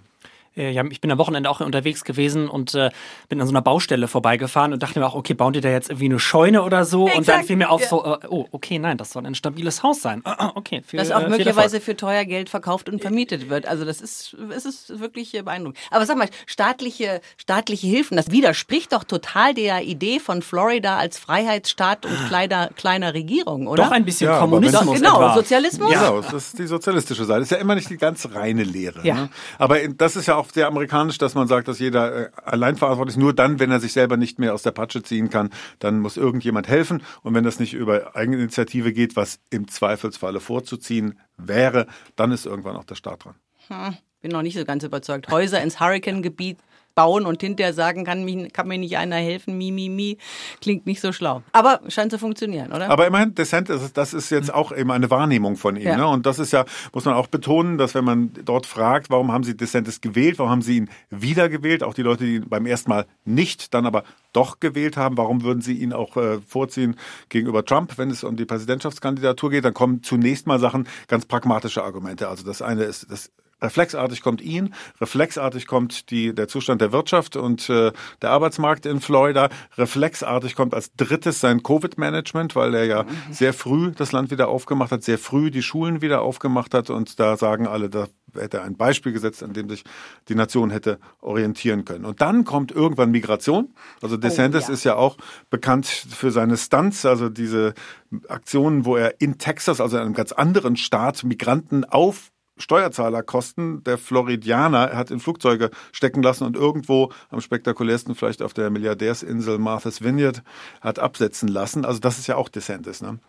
Äh, 0.57 0.71
ja, 0.71 0.83
ich 0.89 1.01
bin 1.01 1.11
am 1.11 1.17
Wochenende 1.17 1.49
auch 1.49 1.59
unterwegs 1.59 2.03
gewesen 2.03 2.47
und 2.49 2.73
äh, 2.75 2.91
bin 3.29 3.41
an 3.41 3.47
so 3.47 3.51
einer 3.51 3.61
Baustelle 3.61 4.07
vorbeigefahren 4.07 4.73
und 4.73 4.81
dachte 4.81 4.99
mir 4.99 5.05
auch, 5.05 5.15
okay, 5.15 5.33
bauen 5.33 5.53
die 5.53 5.61
da 5.61 5.69
jetzt 5.69 5.89
irgendwie 5.89 6.05
eine 6.05 6.19
Scheune 6.19 6.63
oder 6.63 6.85
so? 6.85 7.07
Exakt. 7.07 7.17
Und 7.17 7.27
dann 7.27 7.43
fiel 7.43 7.55
mir 7.55 7.69
auf, 7.69 7.81
ja. 7.81 7.87
so, 7.87 8.05
äh, 8.05 8.27
oh, 8.29 8.47
okay, 8.51 8.79
nein, 8.79 8.97
das 8.97 9.11
soll 9.11 9.25
ein 9.25 9.35
stabiles 9.35 9.83
Haus 9.83 10.01
sein. 10.01 10.23
okay, 10.55 10.81
viel, 10.85 10.99
Das 10.99 11.11
auch 11.11 11.23
äh, 11.23 11.29
möglicherweise 11.29 11.81
für 11.81 11.95
teuer 11.95 12.25
Geld 12.25 12.49
verkauft 12.49 12.89
und 12.89 13.01
vermietet 13.01 13.49
wird. 13.49 13.67
Also 13.67 13.85
das 13.85 14.01
ist, 14.01 14.35
es 14.55 14.65
ist 14.65 14.99
wirklich 14.99 15.31
beeindruckend. 15.31 15.77
Aber 15.91 16.05
sag 16.05 16.17
mal, 16.17 16.29
staatliche, 16.45 17.21
staatliche 17.37 17.87
Hilfen, 17.87 18.17
das 18.17 18.31
widerspricht 18.31 18.93
doch 18.93 19.03
total 19.03 19.53
der 19.53 19.83
Idee 19.83 20.19
von 20.19 20.41
Florida 20.41 20.97
als 20.97 21.17
Freiheitsstaat 21.17 22.05
und 22.05 22.27
kleiner, 22.27 22.69
kleiner 22.75 23.13
Regierung, 23.13 23.67
oder? 23.67 23.85
Doch 23.85 23.91
ein 23.91 24.05
bisschen 24.05 24.29
ja, 24.29 24.39
Kommunismus. 24.39 24.85
Doch, 24.85 24.93
genau, 24.93 25.21
etwa. 25.21 25.33
Sozialismus. 25.35 25.91
Ja, 25.91 26.09
genau, 26.09 26.21
das 26.21 26.33
ist 26.33 26.59
die 26.59 26.67
sozialistische 26.67 27.25
Seite. 27.25 27.39
Das 27.41 27.47
ist 27.47 27.51
ja 27.51 27.57
immer 27.57 27.75
nicht 27.75 27.89
die 27.89 27.97
ganz 27.97 28.27
reine 28.33 28.63
Lehre. 28.63 29.01
Ja. 29.03 29.15
Ne? 29.15 29.29
Aber 29.57 29.77
das 29.89 30.15
ist 30.15 30.27
ja 30.27 30.35
auch 30.35 30.44
auch 30.45 30.53
sehr 30.53 30.67
amerikanisch, 30.67 31.17
dass 31.17 31.35
man 31.35 31.47
sagt, 31.47 31.67
dass 31.67 31.79
jeder 31.79 32.25
äh, 32.25 32.29
allein 32.43 32.75
verantwortlich 32.75 33.15
ist. 33.15 33.21
Nur 33.21 33.33
dann, 33.33 33.59
wenn 33.59 33.71
er 33.71 33.79
sich 33.79 33.93
selber 33.93 34.17
nicht 34.17 34.39
mehr 34.39 34.53
aus 34.53 34.63
der 34.63 34.71
Patsche 34.71 35.03
ziehen 35.03 35.29
kann, 35.29 35.49
dann 35.79 35.99
muss 35.99 36.17
irgendjemand 36.17 36.67
helfen. 36.67 37.03
Und 37.23 37.33
wenn 37.33 37.43
das 37.43 37.59
nicht 37.59 37.73
über 37.73 38.15
Eigeninitiative 38.15 38.93
geht, 38.93 39.15
was 39.15 39.39
im 39.49 39.67
Zweifelsfalle 39.67 40.39
vorzuziehen 40.39 41.19
wäre, 41.37 41.87
dann 42.15 42.31
ist 42.31 42.45
irgendwann 42.45 42.75
auch 42.75 42.85
der 42.85 42.95
Staat 42.95 43.25
dran. 43.25 43.35
Hm, 43.67 43.97
bin 44.21 44.31
noch 44.31 44.41
nicht 44.41 44.57
so 44.57 44.65
ganz 44.65 44.83
überzeugt. 44.83 45.29
Häuser 45.29 45.61
ins 45.61 45.79
Hurricane-Gebiet 45.79 46.57
bauen 46.95 47.25
und 47.25 47.41
hinterher 47.41 47.73
sagen, 47.73 48.05
kann, 48.05 48.23
mich, 48.23 48.51
kann 48.53 48.67
mir 48.67 48.77
nicht 48.77 48.97
einer 48.97 49.17
helfen, 49.17 49.57
mi, 49.57 49.71
mi, 49.71 49.89
mi, 49.89 50.17
klingt 50.61 50.85
nicht 50.85 51.01
so 51.01 51.11
schlau. 51.11 51.43
Aber 51.51 51.81
scheint 51.89 52.11
zu 52.11 52.17
funktionieren, 52.17 52.71
oder? 52.71 52.89
Aber 52.89 53.05
immerhin, 53.05 53.35
DeSantis, 53.35 53.93
das 53.93 54.13
ist 54.13 54.29
jetzt 54.29 54.53
auch 54.53 54.75
eben 54.75 54.91
eine 54.91 55.11
Wahrnehmung 55.11 55.57
von 55.57 55.75
ihm. 55.75 55.83
Ja. 55.83 55.97
Ne? 55.97 56.07
Und 56.07 56.25
das 56.25 56.39
ist 56.39 56.53
ja, 56.53 56.65
muss 56.93 57.05
man 57.05 57.13
auch 57.13 57.27
betonen, 57.27 57.77
dass 57.77 57.93
wenn 57.93 58.05
man 58.05 58.31
dort 58.45 58.65
fragt, 58.65 59.09
warum 59.09 59.31
haben 59.31 59.43
Sie 59.43 59.55
DeSantis 59.55 60.01
gewählt, 60.01 60.39
warum 60.39 60.51
haben 60.51 60.61
Sie 60.61 60.77
ihn 60.77 60.89
wiedergewählt, 61.09 61.83
auch 61.83 61.93
die 61.93 62.01
Leute, 62.01 62.23
die 62.23 62.35
ihn 62.37 62.49
beim 62.49 62.65
ersten 62.65 62.89
Mal 62.89 63.05
nicht, 63.25 63.73
dann 63.73 63.85
aber 63.85 64.03
doch 64.31 64.59
gewählt 64.59 64.97
haben, 64.97 65.17
warum 65.17 65.43
würden 65.43 65.61
Sie 65.61 65.73
ihn 65.73 65.91
auch 65.91 66.15
äh, 66.15 66.39
vorziehen 66.47 66.95
gegenüber 67.29 67.65
Trump, 67.65 67.97
wenn 67.97 68.09
es 68.09 68.23
um 68.23 68.37
die 68.37 68.45
Präsidentschaftskandidatur 68.45 69.49
geht, 69.49 69.65
dann 69.65 69.73
kommen 69.73 70.01
zunächst 70.01 70.47
mal 70.47 70.59
Sachen, 70.59 70.87
ganz 71.07 71.25
pragmatische 71.25 71.83
Argumente. 71.83 72.29
Also 72.29 72.45
das 72.45 72.61
eine 72.61 72.83
ist 72.83 73.11
das 73.11 73.31
Reflexartig 73.61 74.21
kommt 74.21 74.41
ihn, 74.41 74.73
reflexartig 74.99 75.65
kommt 75.65 76.11
die, 76.11 76.35
der 76.35 76.47
Zustand 76.47 76.81
der 76.81 76.91
Wirtschaft 76.91 77.35
und 77.37 77.69
äh, 77.69 77.91
der 78.21 78.29
Arbeitsmarkt 78.31 78.85
in 78.85 78.99
Florida. 78.99 79.49
Reflexartig 79.77 80.55
kommt 80.55 80.73
als 80.73 80.93
drittes 80.95 81.39
sein 81.39 81.63
Covid-Management, 81.63 82.55
weil 82.55 82.73
er 82.75 82.85
ja 82.85 83.03
mhm. 83.03 83.09
sehr 83.31 83.53
früh 83.53 83.91
das 83.91 84.11
Land 84.11 84.29
wieder 84.29 84.49
aufgemacht 84.49 84.91
hat, 84.91 85.03
sehr 85.03 85.17
früh 85.17 85.51
die 85.51 85.63
Schulen 85.63 86.01
wieder 86.01 86.21
aufgemacht 86.21 86.73
hat 86.73 86.89
und 86.89 87.19
da 87.19 87.37
sagen 87.37 87.65
alle, 87.65 87.89
da 87.89 88.07
hätte 88.33 88.57
er 88.57 88.63
ein 88.63 88.75
Beispiel 88.75 89.13
gesetzt, 89.13 89.41
an 89.41 89.53
dem 89.53 89.69
sich 89.69 89.83
die 90.27 90.35
Nation 90.35 90.69
hätte 90.69 90.99
orientieren 91.21 91.85
können. 91.85 92.05
Und 92.05 92.21
dann 92.21 92.43
kommt 92.43 92.71
irgendwann 92.71 93.11
Migration. 93.11 93.73
Also 94.01 94.17
DeSantis 94.17 94.65
oh, 94.65 94.67
ja. 94.67 94.73
ist 94.73 94.83
ja 94.83 94.95
auch 94.95 95.17
bekannt 95.49 95.85
für 95.87 96.31
seine 96.31 96.57
Stunts, 96.57 97.05
also 97.05 97.29
diese 97.29 97.73
Aktionen, 98.27 98.85
wo 98.85 98.95
er 98.97 99.21
in 99.21 99.37
Texas, 99.37 99.79
also 99.81 99.97
in 99.97 100.03
einem 100.03 100.13
ganz 100.13 100.31
anderen 100.31 100.75
Staat, 100.75 101.23
Migranten 101.23 101.85
auf 101.85 102.31
Steuerzahlerkosten 102.57 103.83
der 103.83 103.97
Floridianer 103.97 104.95
hat 104.95 105.11
in 105.11 105.19
Flugzeuge 105.19 105.71
stecken 105.91 106.23
lassen 106.23 106.45
und 106.45 106.55
irgendwo 106.55 107.11
am 107.29 107.41
spektakulärsten 107.41 108.15
vielleicht 108.15 108.41
auf 108.41 108.53
der 108.53 108.69
Milliardärsinsel 108.69 109.57
Martha's 109.57 110.01
Vineyard 110.01 110.41
hat 110.81 110.99
absetzen 110.99 111.49
lassen. 111.49 111.85
Also 111.85 111.99
das 111.99 112.17
ist 112.17 112.27
ja 112.27 112.37
auch 112.37 112.49
DeSantis. 112.49 113.01
Ne? 113.01 113.19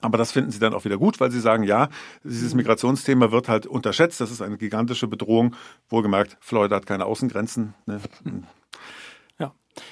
Aber 0.00 0.18
das 0.18 0.32
finden 0.32 0.50
sie 0.50 0.58
dann 0.58 0.72
auch 0.72 0.84
wieder 0.84 0.98
gut, 0.98 1.20
weil 1.20 1.30
sie 1.30 1.40
sagen, 1.40 1.62
ja, 1.64 1.88
dieses 2.24 2.54
Migrationsthema 2.54 3.32
wird 3.32 3.48
halt 3.48 3.66
unterschätzt. 3.66 4.20
Das 4.20 4.30
ist 4.30 4.40
eine 4.40 4.56
gigantische 4.56 5.08
Bedrohung. 5.08 5.54
Wohlgemerkt, 5.88 6.36
Florida 6.40 6.76
hat 6.76 6.86
keine 6.86 7.04
Außengrenzen. 7.04 7.74
Ne? 7.86 8.00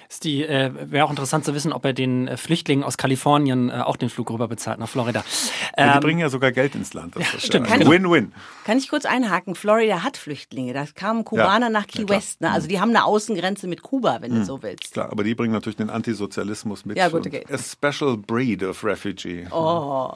Ist 0.09 0.25
die 0.25 0.45
äh, 0.45 0.71
wäre 0.91 1.05
auch 1.05 1.11
interessant 1.11 1.45
zu 1.45 1.55
wissen, 1.55 1.73
ob 1.73 1.85
er 1.85 1.93
den 1.93 2.29
äh, 2.29 2.37
Flüchtlingen 2.37 2.85
aus 2.85 2.97
Kalifornien 2.97 3.71
äh, 3.71 3.75
auch 3.75 3.97
den 3.97 4.09
Flug 4.09 4.31
rüber 4.31 4.49
bezahlt 4.49 4.79
nach 4.79 4.89
Florida. 4.89 5.25
Ähm, 5.77 5.93
die 5.95 6.01
bringen 6.01 6.21
ja 6.21 6.29
sogar 6.29 6.53
Geld 6.53 6.75
ins 6.75 6.95
Land. 6.95 7.17
Das 7.17 7.33
ja, 7.33 7.41
stimmt. 7.41 7.69
Ja 7.71 7.79
Win-win. 7.89 8.33
Kann 8.65 8.79
ich 8.79 8.89
kurz 8.89 9.05
einhaken? 9.05 9.55
Florida 9.55 10.03
hat 10.03 10.17
Flüchtlinge. 10.17 10.73
Da 10.73 10.87
kamen 10.87 11.25
Kubaner 11.25 11.67
ja, 11.67 11.71
nach 11.71 11.87
Key 11.87 12.09
West. 12.09 12.41
Ne? 12.41 12.51
Also 12.51 12.67
mhm. 12.67 12.69
die 12.71 12.81
haben 12.81 12.91
eine 12.91 13.05
Außengrenze 13.05 13.67
mit 13.67 13.83
Kuba, 13.83 14.19
wenn 14.21 14.33
mhm. 14.33 14.41
du 14.41 14.45
so 14.45 14.63
willst. 14.63 14.93
Klar, 14.93 15.11
aber 15.11 15.25
die 15.25 15.35
bringen 15.35 15.53
natürlich 15.53 15.77
den 15.77 15.91
Antisozialismus 15.91 16.85
mit. 16.85 16.97
Ja, 16.97 17.09
gut, 17.09 17.27
okay. 17.27 17.45
A 17.51 17.59
special 17.59 18.17
breed 18.17 18.63
of 18.63 18.83
refugee. 18.85 19.47
Oh. 19.51 20.13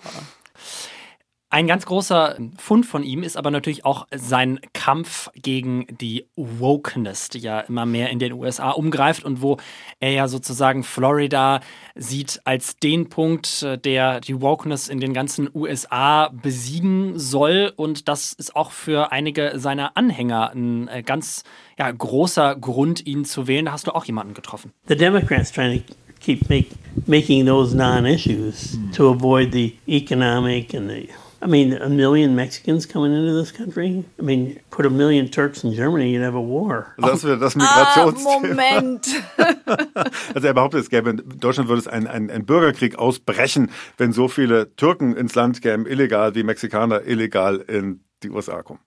Ein 1.52 1.66
ganz 1.66 1.84
großer 1.84 2.38
Fund 2.56 2.86
von 2.86 3.02
ihm 3.02 3.22
ist 3.22 3.36
aber 3.36 3.50
natürlich 3.50 3.84
auch 3.84 4.06
sein 4.10 4.58
Kampf 4.72 5.28
gegen 5.34 5.86
die 6.00 6.24
Wokeness, 6.34 7.28
die 7.28 7.40
ja 7.40 7.60
immer 7.60 7.84
mehr 7.84 8.08
in 8.08 8.18
den 8.18 8.32
USA 8.32 8.70
umgreift 8.70 9.22
und 9.22 9.42
wo 9.42 9.58
er 10.00 10.12
ja 10.12 10.28
sozusagen 10.28 10.82
Florida 10.82 11.60
sieht 11.94 12.40
als 12.44 12.78
den 12.78 13.10
Punkt, 13.10 13.66
der 13.84 14.20
die 14.20 14.40
Wokeness 14.40 14.88
in 14.88 14.98
den 14.98 15.12
ganzen 15.12 15.50
USA 15.52 16.30
besiegen 16.30 17.18
soll. 17.18 17.70
Und 17.76 18.08
das 18.08 18.32
ist 18.32 18.56
auch 18.56 18.70
für 18.70 19.12
einige 19.12 19.58
seiner 19.58 19.94
Anhänger 19.94 20.52
ein 20.54 20.88
äh, 20.88 21.02
ganz 21.02 21.44
ja, 21.78 21.90
großer 21.90 22.56
Grund, 22.56 23.06
ihn 23.06 23.26
zu 23.26 23.46
wählen. 23.46 23.66
Da 23.66 23.72
hast 23.72 23.86
du 23.86 23.94
auch 23.94 24.06
jemanden 24.06 24.32
getroffen. 24.32 24.72
The 24.88 24.96
Democrats 24.96 25.52
trying 25.52 25.84
to 25.86 25.94
keep 26.18 26.48
make, 26.48 26.68
making 27.06 27.44
those 27.44 27.76
non-issues 27.76 28.78
to 28.96 29.10
avoid 29.10 29.52
the 29.52 29.76
economic 29.86 30.74
and 30.74 30.88
the 30.88 31.10
I 31.42 31.46
mean, 31.48 31.72
a 31.72 31.88
million 31.88 32.36
Mexicans 32.36 32.86
coming 32.86 33.12
into 33.12 33.34
this 33.34 33.50
country. 33.50 34.04
I 34.16 34.22
mean, 34.22 34.60
put 34.70 34.86
a 34.86 34.90
million 34.90 35.28
Turks 35.28 35.64
in 35.64 35.72
Germany, 35.72 36.12
you'd 36.12 36.22
have 36.22 36.36
a 36.36 36.40
war. 36.40 36.94
Das 36.98 37.24
wäre 37.24 37.36
das 37.36 37.56
Migrationsthema. 37.56 38.34
Ah, 38.34 38.80
Moment. 38.80 39.08
Also 40.34 40.46
er 40.46 40.54
behauptet, 40.54 40.80
es 40.80 40.90
gäbe 40.90 41.10
in 41.10 41.22
Deutschland 41.40 41.68
würde 41.68 41.80
es 41.80 41.88
einen 41.88 42.30
ein 42.30 42.44
Bürgerkrieg 42.44 42.96
ausbrechen, 42.96 43.70
wenn 43.98 44.12
so 44.12 44.28
viele 44.28 44.74
Türken 44.76 45.16
ins 45.16 45.34
Land 45.34 45.62
kämen, 45.62 45.86
illegal 45.86 46.34
wie 46.34 46.42
Mexikaner 46.42 47.02
illegal 47.02 47.56
in 47.56 48.00
die 48.22 48.30
USA 48.30 48.62
kommen. 48.62 48.80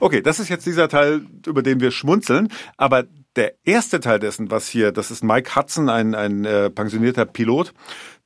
Okay, 0.00 0.22
das 0.22 0.38
ist 0.40 0.48
jetzt 0.48 0.66
dieser 0.66 0.88
Teil, 0.88 1.26
über 1.46 1.62
den 1.62 1.80
wir 1.80 1.90
schmunzeln, 1.90 2.48
aber 2.76 3.04
der 3.36 3.54
erste 3.64 4.00
Teil 4.00 4.20
dessen, 4.20 4.50
was 4.50 4.68
hier, 4.68 4.92
das 4.92 5.10
ist 5.10 5.24
Mike 5.24 5.56
Hudson, 5.56 5.88
ein, 5.88 6.14
ein 6.14 6.44
äh, 6.44 6.70
pensionierter 6.70 7.24
Pilot, 7.24 7.72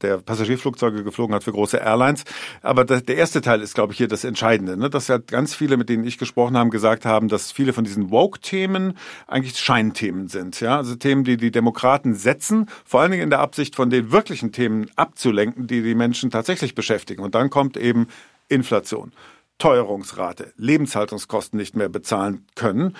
der 0.02 0.18
Passagierflugzeuge 0.18 1.02
geflogen 1.02 1.34
hat 1.34 1.44
für 1.44 1.52
große 1.52 1.78
Airlines. 1.78 2.24
Aber 2.62 2.84
das, 2.84 3.04
der 3.04 3.16
erste 3.16 3.40
Teil 3.40 3.62
ist, 3.62 3.74
glaube 3.74 3.92
ich, 3.92 3.98
hier 3.98 4.08
das 4.08 4.24
Entscheidende, 4.24 4.76
ne? 4.76 4.90
dass 4.90 5.08
ja 5.08 5.18
ganz 5.18 5.54
viele, 5.54 5.76
mit 5.76 5.88
denen 5.88 6.04
ich 6.04 6.18
gesprochen 6.18 6.56
habe, 6.56 6.70
gesagt 6.70 7.04
haben, 7.04 7.28
dass 7.28 7.52
viele 7.52 7.72
von 7.72 7.84
diesen 7.84 8.10
Woke-Themen 8.10 8.98
eigentlich 9.26 9.58
Scheinthemen 9.58 10.28
sind. 10.28 10.60
Ja, 10.60 10.76
also 10.76 10.94
Themen, 10.94 11.24
die 11.24 11.36
die 11.36 11.50
Demokraten 11.50 12.14
setzen, 12.14 12.66
vor 12.84 13.00
allen 13.00 13.10
Dingen 13.10 13.24
in 13.24 13.30
der 13.30 13.40
Absicht, 13.40 13.76
von 13.76 13.90
den 13.90 14.12
wirklichen 14.12 14.52
Themen 14.52 14.90
abzulenken, 14.96 15.66
die 15.66 15.82
die 15.82 15.94
Menschen 15.94 16.30
tatsächlich 16.30 16.74
beschäftigen. 16.74 17.22
Und 17.22 17.34
dann 17.34 17.50
kommt 17.50 17.76
eben 17.76 18.08
Inflation. 18.48 19.12
Teuerungsrate, 19.58 20.52
Lebenshaltungskosten 20.56 21.58
nicht 21.58 21.76
mehr 21.76 21.88
bezahlen 21.88 22.46
können, 22.54 22.96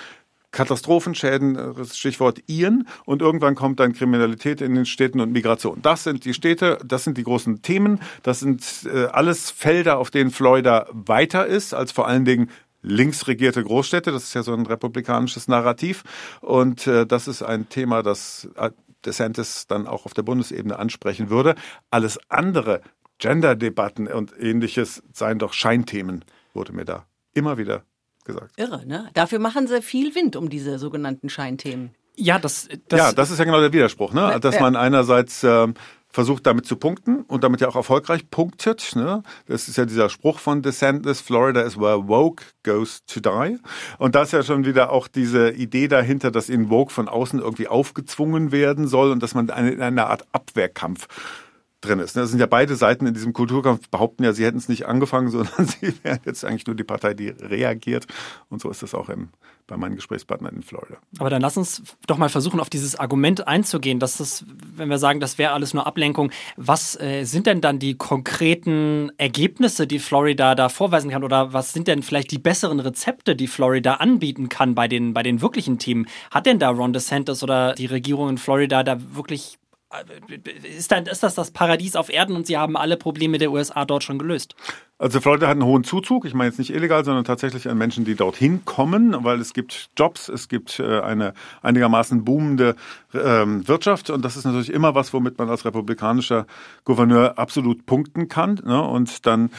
Katastrophenschäden, 0.51 1.55
äh, 1.55 1.85
Stichwort 1.85 2.39
Iren, 2.47 2.87
und 3.05 3.21
irgendwann 3.21 3.55
kommt 3.55 3.79
dann 3.79 3.93
Kriminalität 3.93 4.61
in 4.61 4.75
den 4.75 4.85
Städten 4.85 5.19
und 5.19 5.31
Migration. 5.31 5.79
Das 5.81 6.03
sind 6.03 6.25
die 6.25 6.33
Städte, 6.33 6.79
das 6.83 7.03
sind 7.03 7.17
die 7.17 7.23
großen 7.23 7.61
Themen, 7.61 7.99
das 8.23 8.39
sind 8.39 8.63
äh, 8.91 9.05
alles 9.05 9.51
Felder, 9.51 9.99
auf 9.99 10.09
denen 10.09 10.31
Florida 10.31 10.87
weiter 10.91 11.45
ist, 11.45 11.73
als 11.73 11.91
vor 11.91 12.07
allen 12.07 12.25
Dingen 12.25 12.49
links 12.81 13.27
regierte 13.27 13.63
Großstädte. 13.63 14.11
Das 14.11 14.23
ist 14.23 14.33
ja 14.33 14.43
so 14.43 14.53
ein 14.53 14.65
republikanisches 14.65 15.47
Narrativ. 15.47 16.03
Und 16.41 16.87
äh, 16.87 17.05
das 17.05 17.27
ist 17.27 17.43
ein 17.43 17.69
Thema, 17.69 18.03
das 18.03 18.49
äh, 18.55 18.71
DeSantis 19.05 19.67
dann 19.67 19.87
auch 19.87 20.05
auf 20.05 20.13
der 20.13 20.23
Bundesebene 20.23 20.79
ansprechen 20.79 21.29
würde. 21.29 21.55
Alles 21.91 22.19
andere, 22.29 22.81
Gender-Debatten 23.17 24.07
und 24.07 24.33
ähnliches, 24.39 25.03
seien 25.13 25.39
doch 25.39 25.53
Scheinthemen, 25.53 26.23
wurde 26.53 26.73
mir 26.73 26.85
da 26.85 27.05
immer 27.33 27.57
wieder 27.57 27.83
gesagt. 28.25 28.53
Irre, 28.57 28.85
ne? 28.85 29.09
Dafür 29.13 29.39
machen 29.39 29.67
sie 29.67 29.81
viel 29.81 30.15
Wind 30.15 30.35
um 30.35 30.49
diese 30.49 30.79
sogenannten 30.79 31.29
Scheinthemen. 31.29 31.91
Ja, 32.15 32.37
das, 32.37 32.67
das, 32.89 32.99
ja, 32.99 33.11
das 33.13 33.31
ist 33.31 33.39
ja 33.39 33.45
genau 33.45 33.61
der 33.61 33.71
Widerspruch, 33.71 34.11
ne? 34.11 34.39
Dass 34.41 34.59
man 34.59 34.75
einerseits 34.75 35.41
äh, 35.43 35.67
versucht 36.11 36.47
damit 36.47 36.65
zu 36.65 36.75
punkten 36.75 37.21
und 37.21 37.43
damit 37.43 37.61
ja 37.61 37.67
auch 37.67 37.75
erfolgreich 37.75 38.29
punktet. 38.29 38.95
Ne? 38.95 39.21
Das 39.45 39.67
ist 39.67 39.77
ja 39.77 39.85
dieser 39.85 40.09
Spruch 40.09 40.39
von 40.39 40.61
DeSantis, 40.61 41.21
Florida 41.21 41.61
is 41.61 41.77
where 41.77 42.07
woke 42.07 42.43
goes 42.63 43.05
to 43.05 43.19
die. 43.19 43.57
Und 43.99 44.15
da 44.15 44.23
ist 44.23 44.33
ja 44.33 44.41
schon 44.41 44.65
wieder 44.65 44.91
auch 44.91 45.07
diese 45.07 45.51
Idee 45.51 45.87
dahinter, 45.87 46.31
dass 46.31 46.49
in 46.49 46.69
woke 46.69 46.91
von 46.91 47.07
außen 47.07 47.39
irgendwie 47.39 47.67
aufgezwungen 47.67 48.51
werden 48.51 48.87
soll 48.87 49.11
und 49.11 49.21
dass 49.21 49.35
man 49.35 49.49
in 49.49 49.81
einer 49.81 50.07
Art 50.07 50.25
Abwehrkampf 50.31 51.07
drin 51.81 51.99
ist. 51.99 52.15
Das 52.15 52.29
sind 52.29 52.39
ja 52.39 52.45
beide 52.45 52.75
Seiten 52.75 53.05
in 53.05 53.13
diesem 53.13 53.33
Kulturkampf 53.33 53.89
behaupten 53.89 54.23
ja, 54.23 54.33
sie 54.33 54.45
hätten 54.45 54.57
es 54.57 54.67
nicht 54.67 54.85
angefangen, 54.85 55.29
sondern 55.31 55.65
sie 55.65 55.93
wären 56.03 56.19
jetzt 56.25 56.43
eigentlich 56.43 56.67
nur 56.67 56.75
die 56.75 56.83
Partei, 56.83 57.13
die 57.13 57.29
reagiert. 57.29 58.07
Und 58.49 58.61
so 58.61 58.69
ist 58.69 58.83
das 58.83 58.93
auch 58.93 59.09
im, 59.09 59.29
bei 59.67 59.77
meinen 59.77 59.95
Gesprächspartnern 59.95 60.55
in 60.55 60.63
Florida. 60.63 60.97
Aber 61.19 61.29
dann 61.29 61.41
lass 61.41 61.55
uns 61.55 61.83
doch 62.07 62.17
mal 62.17 62.29
versuchen, 62.29 62.59
auf 62.59 62.69
dieses 62.69 62.97
Argument 62.97 63.47
einzugehen, 63.47 63.99
dass 63.99 64.17
das, 64.17 64.43
wenn 64.75 64.89
wir 64.89 64.97
sagen, 64.97 65.19
das 65.19 65.37
wäre 65.37 65.53
alles 65.53 65.73
nur 65.73 65.87
Ablenkung, 65.87 66.31
was 66.57 66.99
äh, 66.99 67.23
sind 67.23 67.47
denn 67.47 67.61
dann 67.61 67.79
die 67.79 67.95
konkreten 67.95 69.11
Ergebnisse, 69.17 69.87
die 69.87 69.99
Florida 69.99 70.55
da 70.55 70.69
vorweisen 70.69 71.11
kann? 71.11 71.23
Oder 71.23 71.53
was 71.53 71.71
sind 71.71 71.87
denn 71.87 72.03
vielleicht 72.03 72.31
die 72.31 72.39
besseren 72.39 72.79
Rezepte, 72.79 73.35
die 73.35 73.47
Florida 73.47 73.95
anbieten 73.95 74.49
kann 74.49 74.75
bei 74.75 74.87
den, 74.87 75.13
bei 75.13 75.23
den 75.23 75.41
wirklichen 75.41 75.79
Themen? 75.79 76.07
Hat 76.31 76.45
denn 76.45 76.59
da 76.59 76.69
Ron 76.69 76.93
DeSantis 76.93 77.41
oder 77.43 77.73
die 77.73 77.85
Regierung 77.85 78.29
in 78.29 78.37
Florida 78.37 78.83
da 78.83 78.97
wirklich 79.15 79.59
ist, 80.63 80.91
dann, 80.91 81.05
ist 81.07 81.23
das 81.23 81.33
das 81.33 81.49
Paradies 81.51 81.95
auf 81.95 82.09
Erden 82.09 82.35
und 82.35 82.45
sie 82.45 82.57
haben 82.57 82.77
alle 82.77 82.95
Probleme 82.95 83.39
der 83.39 83.51
USA 83.51 83.85
dort 83.85 84.03
schon 84.03 84.19
gelöst? 84.19 84.55
Also 84.99 85.19
Florida 85.21 85.47
hat 85.47 85.53
einen 85.53 85.63
hohen 85.63 85.83
Zuzug, 85.83 86.25
ich 86.25 86.33
meine 86.33 86.49
jetzt 86.49 86.59
nicht 86.59 86.73
illegal, 86.73 87.05
sondern 87.05 87.23
tatsächlich 87.23 87.69
an 87.69 87.77
Menschen, 87.77 88.05
die 88.05 88.15
dorthin 88.15 88.65
kommen, 88.65 89.15
weil 89.23 89.39
es 89.39 89.53
gibt 89.53 89.89
Jobs, 89.97 90.27
es 90.27 90.47
gibt 90.47 90.79
äh, 90.79 90.99
eine 90.99 91.33
einigermaßen 91.61 92.23
boomende 92.23 92.75
ähm, 93.13 93.67
Wirtschaft 93.67 94.09
und 94.09 94.23
das 94.23 94.35
ist 94.35 94.45
natürlich 94.45 94.71
immer 94.71 94.93
was, 94.95 95.13
womit 95.13 95.37
man 95.37 95.49
als 95.49 95.65
republikanischer 95.65 96.45
Gouverneur 96.83 97.39
absolut 97.39 97.85
punkten 97.85 98.27
kann. 98.27 98.59
Ne? 98.63 98.81
Und 98.81 99.25
dann 99.25 99.49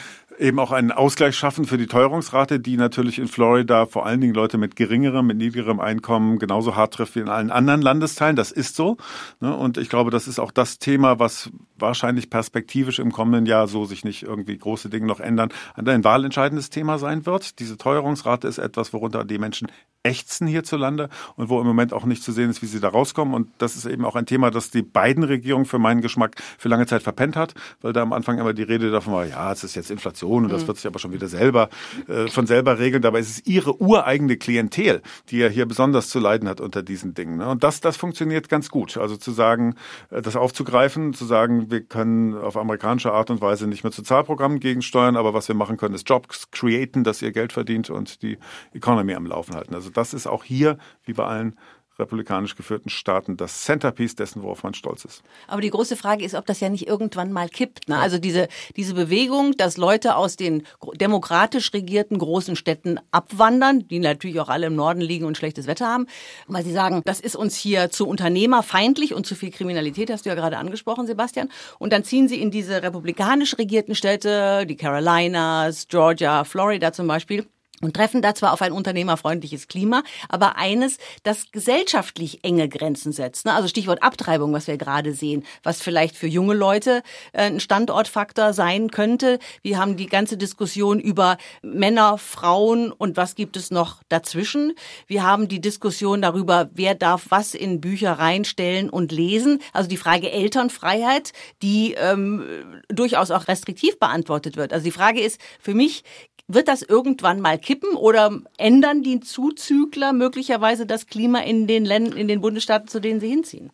eben 0.41 0.59
auch 0.59 0.71
einen 0.71 0.91
Ausgleich 0.91 1.35
schaffen 1.35 1.65
für 1.65 1.77
die 1.77 1.85
Teuerungsrate, 1.85 2.59
die 2.59 2.75
natürlich 2.75 3.19
in 3.19 3.27
Florida 3.27 3.85
vor 3.85 4.05
allen 4.05 4.19
Dingen 4.19 4.33
Leute 4.33 4.57
mit 4.57 4.75
geringerem, 4.75 5.27
mit 5.27 5.37
niedrigerem 5.37 5.79
Einkommen 5.79 6.39
genauso 6.39 6.75
hart 6.75 6.95
trifft 6.95 7.15
wie 7.15 7.19
in 7.19 7.29
allen 7.29 7.51
anderen 7.51 7.81
Landesteilen. 7.81 8.35
Das 8.35 8.51
ist 8.51 8.75
so. 8.75 8.97
Ne? 9.39 9.55
Und 9.55 9.77
ich 9.77 9.87
glaube, 9.87 10.09
das 10.09 10.27
ist 10.27 10.39
auch 10.39 10.51
das 10.51 10.79
Thema, 10.79 11.19
was 11.19 11.51
wahrscheinlich 11.77 12.29
perspektivisch 12.29 12.99
im 12.99 13.11
kommenden 13.11 13.45
Jahr, 13.45 13.67
so 13.67 13.85
sich 13.85 14.03
nicht 14.03 14.23
irgendwie 14.23 14.57
große 14.57 14.89
Dinge 14.89 15.05
noch 15.05 15.19
ändern, 15.19 15.49
ein 15.75 16.03
wahlentscheidendes 16.03 16.71
Thema 16.71 16.97
sein 16.97 17.25
wird. 17.25 17.59
Diese 17.59 17.77
Teuerungsrate 17.77 18.47
ist 18.47 18.57
etwas, 18.57 18.93
worunter 18.93 19.23
die 19.23 19.37
Menschen 19.37 19.67
ächzen 20.03 20.47
hierzulande 20.47 21.09
und 21.35 21.49
wo 21.49 21.59
im 21.61 21.67
Moment 21.67 21.93
auch 21.93 22.05
nicht 22.05 22.23
zu 22.23 22.31
sehen 22.31 22.49
ist, 22.49 22.63
wie 22.63 22.67
sie 22.67 22.79
da 22.79 22.89
rauskommen. 22.89 23.35
Und 23.35 23.49
das 23.59 23.75
ist 23.75 23.85
eben 23.85 24.05
auch 24.05 24.15
ein 24.15 24.25
Thema, 24.25 24.49
das 24.49 24.71
die 24.71 24.81
beiden 24.81 25.23
Regierungen 25.23 25.65
für 25.65 25.77
meinen 25.77 26.01
Geschmack 26.01 26.41
für 26.57 26.69
lange 26.69 26.87
Zeit 26.87 27.03
verpennt 27.03 27.35
hat, 27.35 27.53
weil 27.81 27.93
da 27.93 28.01
am 28.01 28.13
Anfang 28.13 28.39
immer 28.39 28.53
die 28.53 28.63
Rede 28.63 28.89
davon 28.89 29.13
war, 29.13 29.25
ja, 29.27 29.51
es 29.51 29.63
ist 29.63 29.75
jetzt 29.75 29.91
Inflation 29.91 30.30
und 30.37 30.51
das 30.51 30.63
mhm. 30.63 30.67
wird 30.67 30.77
sich 30.77 30.87
aber 30.87 30.99
schon 30.99 31.13
wieder 31.13 31.27
selber 31.27 31.69
äh, 32.07 32.27
von 32.27 32.47
selber 32.47 32.79
regeln. 32.79 33.01
Dabei 33.01 33.19
ist 33.19 33.29
es 33.29 33.45
ihre 33.45 33.81
ureigene 33.81 34.37
Klientel, 34.37 35.01
die 35.29 35.37
ja 35.37 35.47
hier 35.47 35.65
besonders 35.65 36.09
zu 36.09 36.19
leiden 36.19 36.47
hat 36.47 36.61
unter 36.61 36.83
diesen 36.83 37.13
Dingen. 37.13 37.37
Ne? 37.37 37.49
Und 37.49 37.63
das, 37.63 37.81
das 37.81 37.97
funktioniert 37.97 38.49
ganz 38.49 38.69
gut. 38.69 38.97
Also 38.97 39.17
zu 39.17 39.31
sagen, 39.31 39.75
äh, 40.09 40.21
das 40.21 40.35
aufzugreifen, 40.35 41.13
zu 41.13 41.25
sagen, 41.25 41.71
wir 41.71 41.81
können 41.81 42.35
auf 42.35 42.57
amerikanische 42.57 43.11
Art 43.11 43.29
und 43.29 43.41
Weise 43.41 43.67
nicht 43.67 43.83
mehr 43.83 43.91
zu 43.91 44.03
Zahlprogrammen 44.03 44.59
gegensteuern, 44.59 45.15
aber 45.15 45.33
was 45.33 45.47
wir 45.47 45.55
machen 45.55 45.77
können, 45.77 45.95
ist 45.95 46.09
Jobs 46.09 46.51
createn, 46.51 47.03
dass 47.03 47.21
ihr 47.21 47.31
Geld 47.31 47.53
verdient 47.53 47.89
und 47.89 48.21
die 48.21 48.37
Economy 48.73 49.13
am 49.15 49.25
Laufen 49.25 49.55
halten. 49.55 49.75
Also 49.75 49.89
das 49.89 50.13
ist 50.13 50.27
auch 50.27 50.43
hier, 50.43 50.77
wie 51.05 51.13
bei 51.13 51.25
allen 51.25 51.55
republikanisch 52.01 52.55
geführten 52.55 52.89
Staaten 52.89 53.37
das 53.37 53.63
Centerpiece 53.63 54.15
dessen, 54.15 54.43
worauf 54.43 54.63
man 54.63 54.73
stolz 54.73 55.05
ist. 55.05 55.23
Aber 55.47 55.61
die 55.61 55.69
große 55.69 55.95
Frage 55.95 56.25
ist, 56.25 56.35
ob 56.35 56.45
das 56.45 56.59
ja 56.59 56.69
nicht 56.69 56.87
irgendwann 56.87 57.31
mal 57.31 57.47
kippt. 57.47 57.87
Ne? 57.87 57.97
Also 57.97 58.17
diese, 58.17 58.47
diese 58.75 58.93
Bewegung, 58.93 59.55
dass 59.55 59.77
Leute 59.77 60.15
aus 60.15 60.35
den 60.35 60.63
demokratisch 60.95 61.73
regierten 61.73 62.17
großen 62.17 62.55
Städten 62.55 62.99
abwandern, 63.11 63.87
die 63.87 63.99
natürlich 63.99 64.39
auch 64.39 64.49
alle 64.49 64.67
im 64.67 64.75
Norden 64.75 65.01
liegen 65.01 65.25
und 65.25 65.37
schlechtes 65.37 65.67
Wetter 65.67 65.87
haben, 65.87 66.07
weil 66.47 66.63
sie 66.63 66.73
sagen, 66.73 67.01
das 67.05 67.19
ist 67.19 67.35
uns 67.35 67.55
hier 67.55 67.89
zu 67.89 68.07
unternehmerfeindlich 68.07 69.13
und 69.13 69.25
zu 69.25 69.35
viel 69.35 69.51
Kriminalität, 69.51 70.09
hast 70.11 70.25
du 70.25 70.29
ja 70.29 70.35
gerade 70.35 70.57
angesprochen, 70.57 71.07
Sebastian. 71.07 71.49
Und 71.79 71.93
dann 71.93 72.03
ziehen 72.03 72.27
sie 72.27 72.41
in 72.41 72.51
diese 72.51 72.83
republikanisch 72.83 73.57
regierten 73.57 73.95
Städte, 73.95 74.65
die 74.65 74.75
Carolinas, 74.75 75.87
Georgia, 75.87 76.43
Florida 76.43 76.91
zum 76.91 77.07
Beispiel 77.07 77.45
und 77.81 77.95
treffen 77.95 78.21
da 78.21 78.35
zwar 78.35 78.53
auf 78.53 78.61
ein 78.61 78.71
unternehmerfreundliches 78.71 79.67
Klima, 79.67 80.03
aber 80.29 80.57
eines, 80.57 80.97
das 81.23 81.51
gesellschaftlich 81.51 82.43
enge 82.43 82.69
Grenzen 82.69 83.11
setzt. 83.11 83.45
Ne? 83.45 83.53
Also 83.53 83.67
Stichwort 83.67 84.03
Abtreibung, 84.03 84.53
was 84.53 84.67
wir 84.67 84.77
gerade 84.77 85.13
sehen, 85.13 85.43
was 85.63 85.81
vielleicht 85.81 86.15
für 86.15 86.27
junge 86.27 86.53
Leute 86.53 87.03
äh, 87.33 87.43
ein 87.43 87.59
Standortfaktor 87.59 88.53
sein 88.53 88.91
könnte. 88.91 89.39
Wir 89.61 89.77
haben 89.77 89.97
die 89.97 90.07
ganze 90.07 90.37
Diskussion 90.37 90.99
über 90.99 91.37
Männer, 91.61 92.17
Frauen 92.17 92.91
und 92.91 93.17
was 93.17 93.35
gibt 93.35 93.57
es 93.57 93.71
noch 93.71 94.01
dazwischen. 94.09 94.73
Wir 95.07 95.23
haben 95.23 95.47
die 95.47 95.61
Diskussion 95.61 96.21
darüber, 96.21 96.69
wer 96.73 96.95
darf 96.95 97.25
was 97.29 97.53
in 97.53 97.81
Bücher 97.81 98.13
reinstellen 98.13 98.89
und 98.89 99.11
lesen. 99.11 99.61
Also 99.73 99.89
die 99.89 99.97
Frage 99.97 100.31
Elternfreiheit, 100.31 101.33
die 101.61 101.93
ähm, 101.93 102.43
durchaus 102.89 103.31
auch 103.31 103.47
restriktiv 103.47 103.99
beantwortet 103.99 104.57
wird. 104.57 104.73
Also 104.73 104.83
die 104.83 104.91
Frage 104.91 105.21
ist 105.21 105.39
für 105.59 105.73
mich, 105.73 106.03
wird 106.53 106.67
das 106.67 106.81
irgendwann 106.81 107.41
mal 107.41 107.57
kippen 107.57 107.95
oder 107.95 108.31
ändern 108.57 109.03
die 109.03 109.19
Zuzügler 109.19 110.13
möglicherweise 110.13 110.85
das 110.85 111.07
Klima 111.07 111.39
in 111.39 111.67
den 111.67 111.85
Ländern, 111.85 112.17
in 112.17 112.27
den 112.27 112.41
Bundesstaaten, 112.41 112.87
zu 112.87 112.99
denen 112.99 113.19
sie 113.19 113.29
hinziehen? 113.29 113.71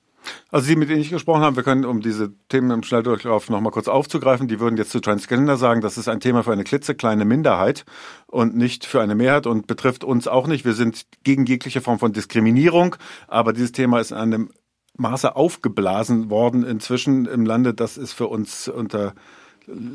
Also 0.52 0.68
Sie, 0.68 0.76
mit 0.76 0.90
denen 0.90 1.02
ich 1.02 1.10
gesprochen 1.10 1.42
habe, 1.42 1.56
wir 1.56 1.64
können, 1.64 1.86
um 1.86 2.02
diese 2.02 2.34
Themen 2.50 2.72
im 2.72 2.84
Schnelldurchlauf 2.84 3.50
nochmal 3.50 3.72
kurz 3.72 3.88
aufzugreifen, 3.88 4.48
die 4.48 4.60
würden 4.60 4.78
jetzt 4.78 4.92
zu 4.92 5.00
Transgender 5.00 5.58
sagen, 5.58 5.82
das 5.82 5.98
ist 5.98 6.08
ein 6.08 6.20
Thema 6.20 6.44
für 6.44 6.52
eine 6.52 6.64
klitzekleine 6.64 7.26
Minderheit 7.26 7.86
und 8.28 8.56
nicht 8.56 8.86
für 8.86 9.02
eine 9.02 9.16
Mehrheit 9.16 9.48
und 9.48 9.68
betrifft 9.68 10.04
uns 10.04 10.28
auch 10.28 10.48
nicht. 10.48 10.66
Wir 10.66 10.74
sind 10.74 11.06
gegen 11.24 11.46
jegliche 11.46 11.82
Form 11.82 12.00
von 12.00 12.14
Diskriminierung, 12.14 12.96
aber 13.28 13.54
dieses 13.54 13.72
Thema 13.72 14.00
ist 14.00 14.12
in 14.12 14.18
einem 14.18 14.50
Maße 14.98 15.36
aufgeblasen 15.36 16.30
worden 16.30 16.64
inzwischen 16.64 17.26
im 17.26 17.46
Lande, 17.46 17.74
das 17.74 17.98
ist 17.98 18.14
für 18.14 18.28
uns 18.28 18.68
unter 18.68 19.14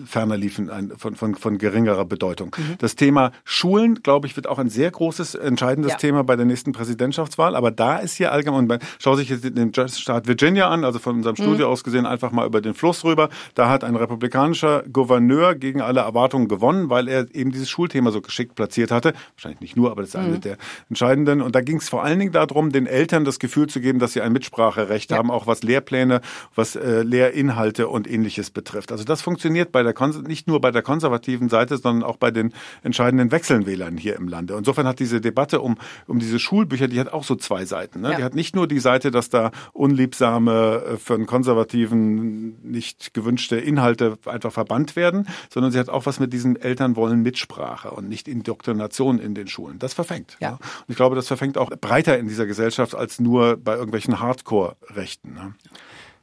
ferner 0.07 0.37
liefen, 0.37 0.71
ein, 0.71 0.93
von, 0.97 1.17
von, 1.17 1.35
von 1.35 1.59
geringerer 1.59 2.05
Bedeutung. 2.05 2.55
Mhm. 2.57 2.75
Das 2.79 2.95
Thema 2.95 3.33
Schulen, 3.45 4.03
glaube 4.03 4.27
ich, 4.27 4.37
wird 4.37 4.47
auch 4.47 4.59
ein 4.59 4.69
sehr 4.69 4.91
großes, 4.91 5.35
entscheidendes 5.35 5.93
ja. 5.93 5.99
Thema 5.99 6.25
bei 6.25 6.37
der 6.37 6.45
nächsten 6.45 6.73
Präsidentschaftswahl. 6.73 7.57
Aber 7.57 7.71
da 7.71 7.97
ist 7.97 8.15
hier 8.15 8.33
allgemein, 8.33 8.67
man 8.67 8.81
schau 8.99 9.17
sich 9.17 9.31
jetzt 9.31 9.45
den 9.45 9.73
Staat 9.75 10.27
Virginia 10.27 10.69
an, 10.69 10.85
also 10.85 10.99
von 10.99 11.17
unserem 11.17 11.37
mhm. 11.39 11.43
Studio 11.43 11.69
aus 11.69 11.85
gesehen, 11.85 12.05
einfach 12.05 12.33
mal 12.33 12.47
über 12.47 12.61
den 12.61 12.75
Fluss 12.75 13.05
rüber. 13.05 13.31
Da 13.55 13.71
hat 13.71 13.83
ein 13.83 13.97
republikanischer 13.97 14.85
Gouverneur 14.93 15.55
gegen 15.55 15.81
alle 15.81 16.01
Erwartungen 16.01 16.49
gewonnen, 16.49 16.91
weil 16.91 17.09
er 17.09 17.35
eben 17.35 17.51
dieses 17.51 17.71
Schulthema 17.71 18.11
so 18.11 18.21
geschickt 18.21 18.55
platziert 18.55 18.91
hatte. 18.91 19.15
Wahrscheinlich 19.37 19.61
nicht 19.61 19.77
nur, 19.77 19.91
aber 19.91 20.03
das 20.03 20.11
ist 20.11 20.21
mhm. 20.21 20.27
eine 20.27 20.39
der 20.39 20.57
entscheidenden. 20.91 21.41
Und 21.41 21.55
da 21.55 21.63
ging 21.63 21.79
es 21.79 21.89
vor 21.89 22.05
allen 22.05 22.19
Dingen 22.19 22.33
darum, 22.33 22.73
den 22.73 22.87
Eltern 22.87 23.25
das 23.25 23.39
Gefühl 23.39 23.69
zu 23.69 23.81
geben, 23.81 23.99
dass 23.99 24.13
sie 24.13 24.21
ein 24.21 24.33
Mitspracherecht 24.33 25.11
ja. 25.11 25.17
haben, 25.17 25.31
auch 25.31 25.47
was 25.47 25.63
Lehrpläne, 25.63 26.21
was 26.55 26.77
äh, 26.77 27.03
Lehrinhalte 27.03 27.89
und 27.89 28.11
ähnliches 28.11 28.51
betrifft. 28.51 28.93
Also 28.93 29.05
das 29.05 29.23
funktioniert 29.23 29.62
bei 29.71 29.83
der 29.83 29.95
nicht 30.27 30.49
nur 30.49 30.61
bei 30.61 30.71
der 30.73 30.83
konservativen 30.83 31.49
Seite, 31.49 31.77
sondern 31.77 32.03
auch 32.03 32.17
bei 32.17 32.31
den 32.31 32.53
entscheidenden 32.83 33.31
Wechselwählern 33.31 33.97
hier 33.97 34.17
im 34.17 34.27
Lande. 34.27 34.55
Insofern 34.57 34.87
hat 34.87 34.99
diese 34.99 35.21
Debatte 35.21 35.61
um, 35.61 35.77
um 36.07 36.19
diese 36.19 36.39
Schulbücher, 36.39 36.89
die 36.89 36.99
hat 36.99 37.13
auch 37.13 37.25
so 37.25 37.37
zwei 37.37 37.65
Seiten. 37.65 38.01
Ne? 38.01 38.11
Ja. 38.11 38.17
Die 38.17 38.25
hat 38.25 38.35
nicht 38.35 38.57
nur 38.57 38.67
die 38.67 38.81
Seite, 38.81 39.11
dass 39.11 39.29
da 39.29 39.53
unliebsame, 39.73 40.83
äh, 40.95 40.97
für 40.97 41.15
einen 41.15 41.27
Konservativen 41.27 42.61
nicht 42.63 43.15
gewünschte 43.15 43.57
Inhalte 43.57 44.19
einfach 44.27 44.53
verbannt 44.53 44.97
werden, 44.97 45.29
sondern 45.51 45.71
sie 45.71 45.79
hat 45.79 45.89
auch 45.89 46.07
was 46.07 46.19
mit 46.19 46.33
diesen 46.33 46.57
Eltern 46.57 46.97
wollen 46.97 47.23
Mitsprache 47.23 47.91
und 47.91 48.09
nicht 48.09 48.27
Indoktrination 48.27 49.19
in 49.19 49.35
den 49.35 49.47
Schulen. 49.47 49.79
Das 49.79 49.95
verfängt. 49.95 50.37
Ja. 50.41 50.51
ja. 50.51 50.55
Und 50.55 50.89
ich 50.89 50.97
glaube, 50.97 51.15
das 51.15 51.29
verfängt 51.29 51.59
auch 51.59 51.71
breiter 51.71 52.19
in 52.19 52.27
dieser 52.27 52.47
Gesellschaft 52.47 52.95
als 52.95 53.21
nur 53.21 53.57
bei 53.57 53.75
irgendwelchen 53.75 54.21
Hardcore-Rechten. 54.21 55.35
Ne? 55.35 55.55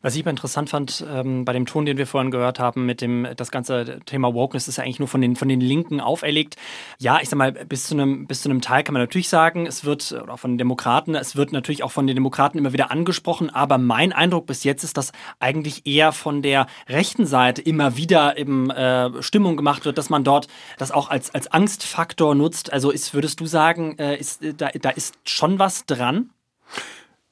Was 0.01 0.15
ich 0.15 0.21
aber 0.23 0.29
interessant 0.29 0.69
fand 0.69 1.05
ähm, 1.09 1.43
bei 1.43 1.51
dem 1.51 1.65
Ton, 1.65 1.85
den 1.85 1.97
wir 1.97 2.07
vorhin 2.07 2.31
gehört 2.31 2.57
haben, 2.57 2.85
mit 2.85 3.01
dem 3.01 3.27
das 3.35 3.51
ganze 3.51 3.99
Thema 4.05 4.33
Wokeness 4.33 4.69
ist 4.69 4.77
ja 4.77 4.85
eigentlich 4.85 4.99
nur 4.99 5.09
von 5.09 5.19
den 5.19 5.35
von 5.35 5.49
den 5.49 5.59
Linken 5.59 5.99
auferlegt. 5.99 6.55
Ja, 6.99 7.19
ich 7.21 7.27
sag 7.27 7.37
mal, 7.37 7.51
bis 7.51 7.87
zu 7.87 7.95
einem 7.95 8.25
bis 8.25 8.41
zu 8.41 8.49
einem 8.49 8.61
Teil 8.61 8.83
kann 8.83 8.93
man 8.93 9.01
natürlich 9.01 9.27
sagen, 9.27 9.65
es 9.65 9.83
wird 9.83 10.13
oder 10.13 10.37
von 10.37 10.51
den 10.51 10.57
Demokraten, 10.57 11.15
es 11.15 11.35
wird 11.35 11.51
natürlich 11.51 11.83
auch 11.83 11.91
von 11.91 12.07
den 12.07 12.15
Demokraten 12.15 12.57
immer 12.57 12.71
wieder 12.71 12.91
angesprochen, 12.91 13.49
aber 13.49 13.77
mein 13.77 14.13
Eindruck 14.13 14.45
bis 14.45 14.63
jetzt 14.63 14.85
ist, 14.85 14.95
dass 14.95 15.11
eigentlich 15.39 15.85
eher 15.85 16.13
von 16.13 16.41
der 16.41 16.67
rechten 16.87 17.25
Seite 17.25 17.61
immer 17.61 17.97
wieder 17.97 18.37
eben 18.37 18.69
äh, 18.69 19.21
Stimmung 19.21 19.57
gemacht 19.57 19.83
wird, 19.83 19.97
dass 19.97 20.09
man 20.09 20.23
dort 20.23 20.47
das 20.77 20.91
auch 20.91 21.09
als 21.09 21.35
als 21.35 21.51
Angstfaktor 21.51 22.35
nutzt. 22.35 22.71
Also 22.71 22.89
ist 22.91 23.13
würdest 23.13 23.41
du 23.41 23.45
sagen, 23.47 23.97
äh, 23.97 24.15
ist 24.15 24.41
da 24.57 24.69
da 24.69 24.91
ist 24.91 25.15
schon 25.25 25.59
was 25.59 25.85
dran? 25.85 26.29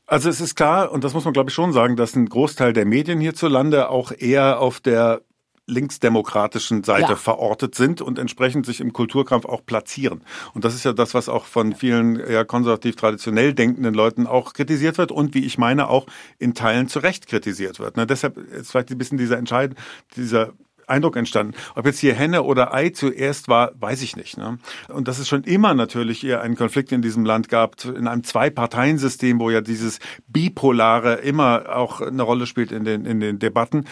Also 0.08 0.30
es 0.30 0.39
ist 0.39 0.56
klar, 0.56 0.91
und 0.91 1.04
das 1.04 1.13
muss 1.13 1.26
man 1.26 1.34
glaube 1.34 1.50
ich 1.50 1.54
schon 1.54 1.74
sagen, 1.74 1.98
dass 1.98 2.15
ein 2.15 2.28
Großteil 2.28 2.74
der 2.74 2.86
Medien 2.86 3.20
hierzulande 3.20 3.89
auch 3.89 4.12
eher 4.17 4.60
auf 4.60 4.80
der 4.80 5.22
linksdemokratischen 5.67 6.86
Seite 6.86 7.10
ja. 7.10 7.15
verortet 7.17 7.76
sind 7.76 8.02
und 8.02 8.17
entsprechend 8.17 8.65
sich 8.65 8.80
im 8.80 8.93
Kulturkampf 8.93 9.46
auch 9.46 9.65
platzieren. 9.65 10.24
Und 10.54 10.63
das 10.63 10.74
ist 10.74 10.86
ja 10.86 10.93
das, 10.93 11.13
was 11.13 11.28
auch 11.28 11.43
von 11.43 11.76
vielen 11.76 12.22
ja, 12.30 12.46
konservativ 12.46 12.96
traditionell 12.96 13.54
denkenden 13.54 13.93
Leuten 13.93 14.28
auch 14.28 14.54
kritisiert 14.54 14.98
wird 14.98 15.12
und 15.12 15.34
wie 15.34 15.46
ich 15.46 15.58
meine 15.58 15.89
auch 15.89 16.06
in 16.39 16.54
Teilen 16.54 16.88
zu 16.88 17.00
Recht 17.00 17.28
kritisiert 17.28 17.80
wird. 17.80 17.98
Ne, 17.98 18.08
deshalb 18.08 18.38
ist 18.38 18.72
vielleicht 18.72 18.91
ein 18.91 18.98
bisschen 18.98 19.17
dieser 19.17 19.38
Entscheid, 19.38 19.76
dieser 20.15 20.54
Eindruck 20.88 21.15
entstanden. 21.15 21.54
Ob 21.76 21.86
jetzt 21.86 22.00
hier 22.00 22.13
Henne 22.13 22.43
oder 22.43 22.73
Ei 22.73 22.89
zuerst 22.89 23.47
war, 23.47 23.71
weiß 23.80 24.02
ich 24.02 24.15
nicht. 24.15 24.38
Ne? 24.38 24.58
Und 24.88 25.08
dass 25.08 25.19
es 25.19 25.28
schon 25.28 25.43
immer 25.43 25.73
natürlich 25.73 26.23
eher 26.23 26.41
einen 26.41 26.56
Konflikt 26.56 26.91
in 26.91 27.02
diesem 27.02 27.26
Land 27.26 27.50
gab, 27.50 27.84
in 27.86 28.08
einem 28.08 28.23
Zwei-Parteien-System, 28.23 29.39
wo 29.39 29.50
ja 29.50 29.62
dieses 29.62 30.00
Bipolare 30.28 31.15
immer 31.15 31.76
auch 31.76 32.02
eine 32.02 32.23
Rolle 32.23 32.47
spielt 32.47 32.71
in 32.71 32.84
den, 32.84 33.06
in 33.06 33.19
den 33.19 33.39
Debatten. 33.39 33.86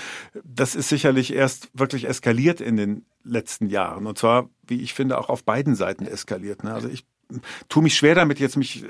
Das 0.43 0.75
ist 0.75 0.89
sicherlich 0.89 1.33
erst 1.33 1.69
wirklich 1.73 2.07
eskaliert 2.07 2.61
in 2.61 2.77
den 2.77 3.05
letzten 3.23 3.67
Jahren. 3.67 4.07
Und 4.07 4.17
zwar, 4.17 4.49
wie 4.67 4.81
ich 4.81 4.93
finde, 4.93 5.17
auch 5.17 5.29
auf 5.29 5.43
beiden 5.43 5.75
Seiten 5.75 6.05
eskaliert. 6.05 6.63
Ne? 6.63 6.73
Also 6.73 6.87
ich 6.87 7.05
tue 7.69 7.83
mich 7.83 7.95
schwer 7.95 8.15
damit, 8.15 8.39
jetzt 8.39 8.55
mich 8.55 8.85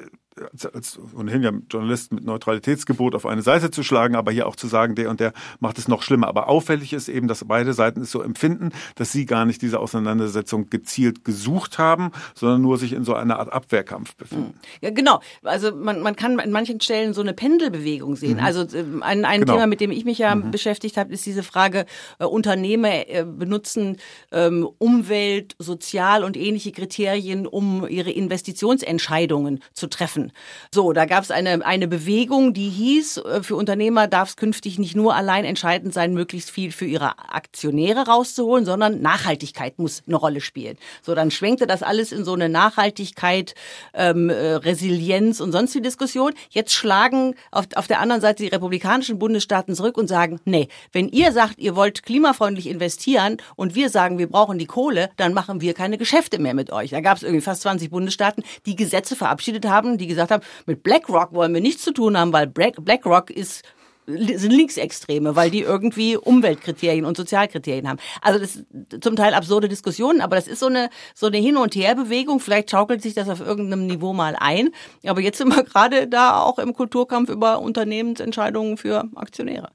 als, 0.52 0.66
als 0.66 1.00
ohnehin 1.16 1.44
ja 1.44 1.52
Journalist 1.70 2.12
mit 2.12 2.26
Neutralitätsgebot 2.26 3.16
auf 3.16 3.26
eine 3.26 3.42
Seite 3.42 3.72
zu 3.72 3.84
schlagen, 3.84 4.16
aber 4.16 4.32
hier 4.32 4.48
auch 4.48 4.56
zu 4.56 4.68
sagen, 4.68 4.96
der 4.96 5.10
und 5.10 5.20
der 5.20 5.34
macht 5.60 5.78
es 5.78 5.88
noch 5.88 6.02
schlimmer. 6.02 6.28
Aber 6.28 6.50
auffällig 6.50 6.94
ist 6.94 7.08
eben, 7.08 7.28
dass 7.28 7.46
beide 7.46 7.74
Seiten 7.74 8.02
es 8.02 8.12
so 8.12 8.22
empfinden, 8.22 8.72
dass 8.96 9.12
sie 9.12 9.26
gar 9.26 9.46
nicht 9.46 9.62
diese 9.62 9.80
Auseinandersetzung 9.80 10.70
gezielt 10.70 11.24
gesucht 11.24 11.78
haben, 11.80 12.12
sondern 12.34 12.62
nur 12.62 12.78
sich 12.78 12.94
in 12.94 13.04
so 13.04 13.14
einer 13.14 13.40
Art 13.40 13.52
Abwehrkampf 13.52 14.16
befinden. 14.16 14.54
Hm. 14.54 14.60
Ja, 14.82 14.90
genau. 14.90 15.22
Also 15.44 15.74
man, 15.74 16.02
man 16.02 16.16
kann 16.16 16.40
an 16.40 16.52
manchen 16.52 16.82
Stellen 16.82 17.14
so 17.14 17.22
eine 17.22 17.34
Pendelbewegung 17.34 18.16
sehen. 18.16 18.38
Mhm. 18.38 18.44
Also 18.44 18.62
äh, 18.64 18.84
ein, 19.02 19.26
ein 19.26 19.42
genau. 19.42 19.54
Thema, 19.54 19.68
mit 19.68 19.80
dem 19.80 19.92
ich 19.92 20.06
mich 20.06 20.18
ja 20.18 20.36
mhm. 20.36 20.52
beschäftigt 20.52 20.98
habe, 20.98 21.14
ist 21.14 21.26
diese 21.26 21.44
Frage, 21.44 21.86
äh, 22.20 22.26
Unternehmer 22.26 23.08
äh, 23.08 23.26
benutzen 23.26 23.98
ähm, 24.32 24.68
Umwelt, 24.78 25.56
Sozial 25.60 26.24
und 26.24 26.36
ähnliche 26.38 26.72
Kriterien, 26.72 27.48
um 27.48 27.88
ihre 27.88 28.12
Investitionsentscheidungen 28.12 29.60
zu 29.74 29.88
treffen. 29.88 30.25
So, 30.74 30.94
da 30.94 31.06
gab 31.06 31.24
es 31.24 31.32
eine, 31.32 31.66
eine 31.66 31.88
Bewegung, 31.88 32.54
die 32.54 32.70
hieß, 32.70 33.18
äh, 33.18 33.44
für 33.44 33.56
Unternehmer 33.56 34.08
darf 34.08 34.30
es 34.30 34.36
künftig 34.36 34.80
nicht 34.80 34.96
nur 34.96 35.16
allein 35.16 35.46
entscheidend 35.46 35.94
sein, 35.94 36.14
möglichst 36.14 36.52
viel 36.52 36.72
für 36.72 36.86
ihre 36.86 37.18
Aktionäre 37.34 38.08
rauszuholen, 38.08 38.66
sondern 38.66 39.02
Nachhaltigkeit 39.02 39.80
muss 39.80 40.04
eine 40.08 40.16
Rolle 40.16 40.42
spielen. 40.42 40.78
So, 41.02 41.16
dann 41.16 41.32
schwenkte 41.32 41.68
das 41.68 41.84
alles 41.84 42.12
in 42.12 42.26
so 42.26 42.34
eine 42.34 42.50
Nachhaltigkeit, 42.50 43.56
ähm, 43.94 44.30
äh, 44.30 44.54
Resilienz 44.54 45.40
und 45.40 45.52
sonst 45.52 45.76
wie 45.76 45.82
Diskussion. 45.82 46.34
Jetzt 46.50 46.74
schlagen 46.74 47.36
auf, 47.52 47.66
auf 47.76 47.88
der 47.88 48.00
anderen 48.00 48.22
Seite 48.22 48.44
die 48.44 48.50
republikanischen 48.50 49.20
Bundesstaaten 49.20 49.76
zurück 49.76 49.98
und 49.98 50.08
sagen, 50.08 50.40
nee, 50.46 50.68
wenn 50.92 51.10
ihr 51.10 51.32
sagt, 51.32 51.60
ihr 51.60 51.76
wollt 51.76 52.04
klimafreundlich 52.04 52.68
investieren 52.68 53.38
und 53.56 53.76
wir 53.76 53.90
sagen, 53.90 54.18
wir 54.18 54.28
brauchen 54.28 54.58
die 54.58 54.66
Kohle, 54.66 55.10
dann 55.18 55.34
machen 55.34 55.62
wir 55.62 55.74
keine 55.74 55.98
Geschäfte 55.98 56.40
mehr 56.40 56.54
mit 56.54 56.72
euch. 56.72 56.92
Da 56.92 57.02
gab 57.02 57.18
es 57.18 57.24
irgendwie 57.24 57.42
fast 57.42 57.62
20 57.62 57.90
Bundesstaaten, 57.90 58.44
die 58.66 58.76
Gesetze 58.76 59.16
verabschiedet 59.16 59.66
haben, 59.66 59.98
die 59.98 60.08
gesagt 60.16 60.32
haben, 60.32 60.44
mit 60.66 60.84
BlackRock 60.84 61.34
wollen 61.34 61.54
wir 61.54 61.62
nichts 61.62 61.84
zu 61.84 61.92
tun 61.92 62.18
haben, 62.18 62.34
weil 62.34 62.48
BlackRock 62.48 63.30
ist 63.30 63.64
sind 64.08 64.52
Linksextreme, 64.52 65.36
weil 65.36 65.50
die 65.50 65.62
irgendwie 65.62 66.16
Umweltkriterien 66.16 67.06
und 67.06 67.18
Sozialkriterien 67.18 67.88
haben. 67.88 68.00
Also 68.22 68.40
das 68.40 68.54
sind 68.54 69.04
zum 69.04 69.16
Teil 69.16 69.34
absurde 69.34 69.68
Diskussionen, 69.68 70.22
aber 70.22 70.36
das 70.36 70.48
ist 70.48 70.60
so 70.60 70.68
eine 70.68 70.90
so 71.16 71.28
eine 71.28 71.38
Hin- 71.38 71.58
und 71.58 71.76
Herbewegung. 71.76 72.40
Vielleicht 72.40 72.70
schaukelt 72.70 73.02
sich 73.02 73.16
das 73.16 73.30
auf 73.30 73.40
irgendeinem 73.40 73.88
Niveau 73.88 74.14
mal 74.14 74.36
ein. 74.40 74.70
Aber 75.06 75.22
jetzt 75.22 75.40
sind 75.40 75.56
wir 75.56 75.64
gerade 75.64 76.08
da 76.08 76.40
auch 76.42 76.60
im 76.60 76.74
Kulturkampf 76.74 77.30
über 77.30 77.60
Unternehmensentscheidungen 77.60 78.78
für 78.78 79.06
Aktionäre. 79.16 79.70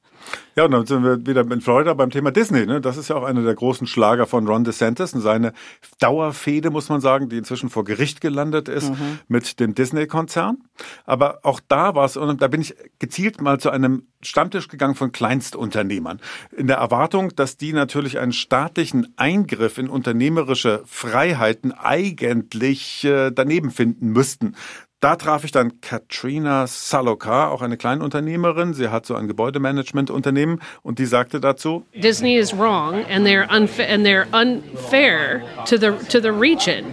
Ja, 0.56 0.64
und 0.64 0.72
dann 0.72 0.86
sind 0.86 1.04
wir 1.04 1.26
wieder 1.26 1.40
in 1.40 1.60
Florida 1.60 1.94
beim 1.94 2.10
Thema 2.10 2.30
Disney. 2.30 2.66
Ne? 2.66 2.80
Das 2.80 2.96
ist 2.96 3.08
ja 3.08 3.16
auch 3.16 3.24
einer 3.24 3.42
der 3.42 3.54
großen 3.54 3.86
Schlager 3.86 4.26
von 4.26 4.46
Ron 4.46 4.64
DeSantis 4.64 5.14
und 5.14 5.20
seine 5.20 5.52
Dauerfehde, 6.00 6.70
muss 6.70 6.88
man 6.88 7.00
sagen, 7.00 7.28
die 7.28 7.38
inzwischen 7.38 7.70
vor 7.70 7.84
Gericht 7.84 8.20
gelandet 8.20 8.68
ist 8.68 8.90
mhm. 8.90 9.20
mit 9.28 9.60
dem 9.60 9.74
Disney-Konzern. 9.74 10.58
Aber 11.04 11.40
auch 11.42 11.60
da 11.68 11.94
war 11.94 12.04
es, 12.04 12.16
und 12.16 12.42
da 12.42 12.48
bin 12.48 12.60
ich 12.60 12.74
gezielt 12.98 13.40
mal 13.40 13.58
zu 13.58 13.70
einem 13.70 14.06
Stammtisch 14.22 14.68
gegangen 14.68 14.94
von 14.94 15.12
Kleinstunternehmern. 15.12 16.20
In 16.54 16.66
der 16.66 16.76
Erwartung, 16.76 17.34
dass 17.36 17.56
die 17.56 17.72
natürlich 17.72 18.18
einen 18.18 18.32
staatlichen 18.32 19.14
Eingriff 19.16 19.78
in 19.78 19.88
unternehmerische 19.88 20.82
Freiheiten 20.84 21.72
eigentlich 21.72 23.04
äh, 23.04 23.30
daneben 23.30 23.70
finden 23.70 24.08
müssten. 24.08 24.56
Da 25.00 25.16
traf 25.16 25.44
ich 25.44 25.50
dann 25.50 25.80
Katrina 25.80 26.66
Salokar, 26.66 27.52
auch 27.52 27.62
eine 27.62 27.78
Kleinunternehmerin. 27.78 28.74
Sie 28.74 28.88
hat 28.88 29.06
so 29.06 29.14
ein 29.14 29.28
Gebäudemanagementunternehmen 29.28 30.60
und 30.82 30.98
die 30.98 31.06
sagte 31.06 31.40
dazu: 31.40 31.86
Disney 31.94 32.36
is 32.36 32.52
wrong 32.52 33.06
and 33.10 33.26
they're 33.26 33.48
unfair 33.48 33.88
and 33.90 34.06
they're 34.06 34.26
unfair 34.32 35.40
to 35.64 35.78
the 35.78 35.92
to 36.10 36.20
the 36.20 36.28
region 36.28 36.84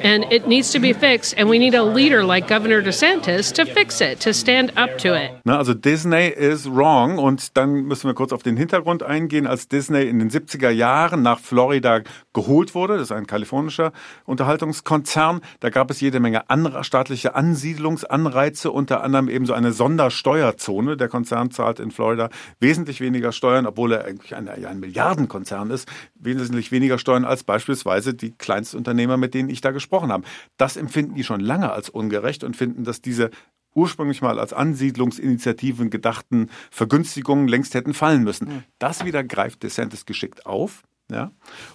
and 0.00 0.24
it 0.30 0.46
needs 0.46 0.70
to 0.70 0.78
be 0.78 0.94
fixed 0.94 1.36
and 1.36 1.50
we 1.50 1.58
need 1.58 1.74
a 1.74 1.82
leader 1.82 2.24
like 2.24 2.46
Governor 2.46 2.80
DeSantis 2.80 3.52
to 3.54 3.66
fix 3.66 4.00
it, 4.00 4.20
to 4.20 4.32
stand 4.32 4.70
up 4.76 4.96
to 4.98 5.16
it. 5.16 5.32
Na, 5.42 5.58
also 5.58 5.74
Disney 5.74 6.28
is 6.28 6.70
wrong 6.70 7.18
und 7.18 7.56
dann 7.56 7.86
müssen 7.86 8.08
wir 8.08 8.14
kurz 8.14 8.32
auf 8.32 8.44
den 8.44 8.56
Hintergrund 8.56 9.02
eingehen, 9.02 9.48
als 9.48 9.66
Disney 9.66 10.04
in 10.04 10.20
den 10.20 10.30
70er 10.30 10.70
Jahren 10.70 11.22
nach 11.22 11.40
Florida 11.40 12.02
geholt 12.32 12.76
wurde, 12.76 12.94
das 12.94 13.10
ist 13.10 13.12
ein 13.12 13.26
kalifornischer 13.26 13.92
Unterhaltungskonzern, 14.24 15.40
da 15.58 15.70
gab 15.70 15.90
es 15.90 16.00
jede 16.00 16.20
Menge 16.20 16.48
anderer 16.48 16.84
staatliche 16.84 17.34
Ansiedlungen 17.34 17.55
Ansiedlungsanreize, 17.56 18.70
unter 18.70 19.02
anderem 19.02 19.30
eben 19.30 19.46
so 19.46 19.54
eine 19.54 19.72
Sondersteuerzone. 19.72 20.98
Der 20.98 21.08
Konzern 21.08 21.50
zahlt 21.50 21.80
in 21.80 21.90
Florida 21.90 22.28
wesentlich 22.60 23.00
weniger 23.00 23.32
Steuern, 23.32 23.64
obwohl 23.64 23.92
er 23.92 24.04
eigentlich 24.04 24.34
ein, 24.36 24.46
ein 24.46 24.78
Milliardenkonzern 24.78 25.70
ist, 25.70 25.88
wesentlich 26.14 26.70
weniger 26.70 26.98
Steuern 26.98 27.24
als 27.24 27.44
beispielsweise 27.44 28.12
die 28.12 28.32
Kleinstunternehmer, 28.32 29.16
mit 29.16 29.32
denen 29.32 29.48
ich 29.48 29.62
da 29.62 29.70
gesprochen 29.70 30.12
habe. 30.12 30.24
Das 30.58 30.76
empfinden 30.76 31.14
die 31.14 31.24
schon 31.24 31.40
lange 31.40 31.72
als 31.72 31.88
ungerecht 31.88 32.44
und 32.44 32.58
finden, 32.58 32.84
dass 32.84 33.00
diese 33.00 33.30
ursprünglich 33.74 34.20
mal 34.20 34.38
als 34.38 34.52
Ansiedlungsinitiativen 34.52 35.88
gedachten 35.88 36.50
Vergünstigungen 36.70 37.48
längst 37.48 37.72
hätten 37.72 37.94
fallen 37.94 38.22
müssen. 38.22 38.64
Das 38.78 39.06
wieder 39.06 39.24
greift 39.24 39.62
DeSantis 39.62 40.04
geschickt 40.04 40.44
auf. 40.44 40.82
Ja, 41.10 41.30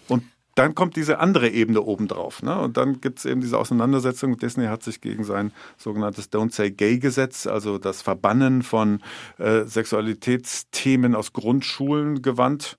und 0.07 0.23
dann 0.55 0.75
kommt 0.75 0.95
diese 0.95 1.19
andere 1.19 1.49
Ebene 1.49 1.81
obendrauf. 1.81 2.43
Ne? 2.43 2.57
Und 2.59 2.77
dann 2.77 3.01
gibt 3.01 3.19
es 3.19 3.25
eben 3.25 3.41
diese 3.41 3.57
Auseinandersetzung. 3.57 4.37
Disney 4.37 4.65
hat 4.65 4.83
sich 4.83 5.01
gegen 5.01 5.23
sein 5.23 5.51
sogenanntes 5.77 6.31
Don't 6.31 6.53
Say 6.53 6.71
Gay-Gesetz, 6.71 7.47
also 7.47 7.77
das 7.77 8.01
Verbannen 8.01 8.61
von 8.61 9.01
äh, 9.37 9.63
Sexualitätsthemen 9.65 11.15
aus 11.15 11.33
Grundschulen 11.33 12.21
gewandt. 12.21 12.77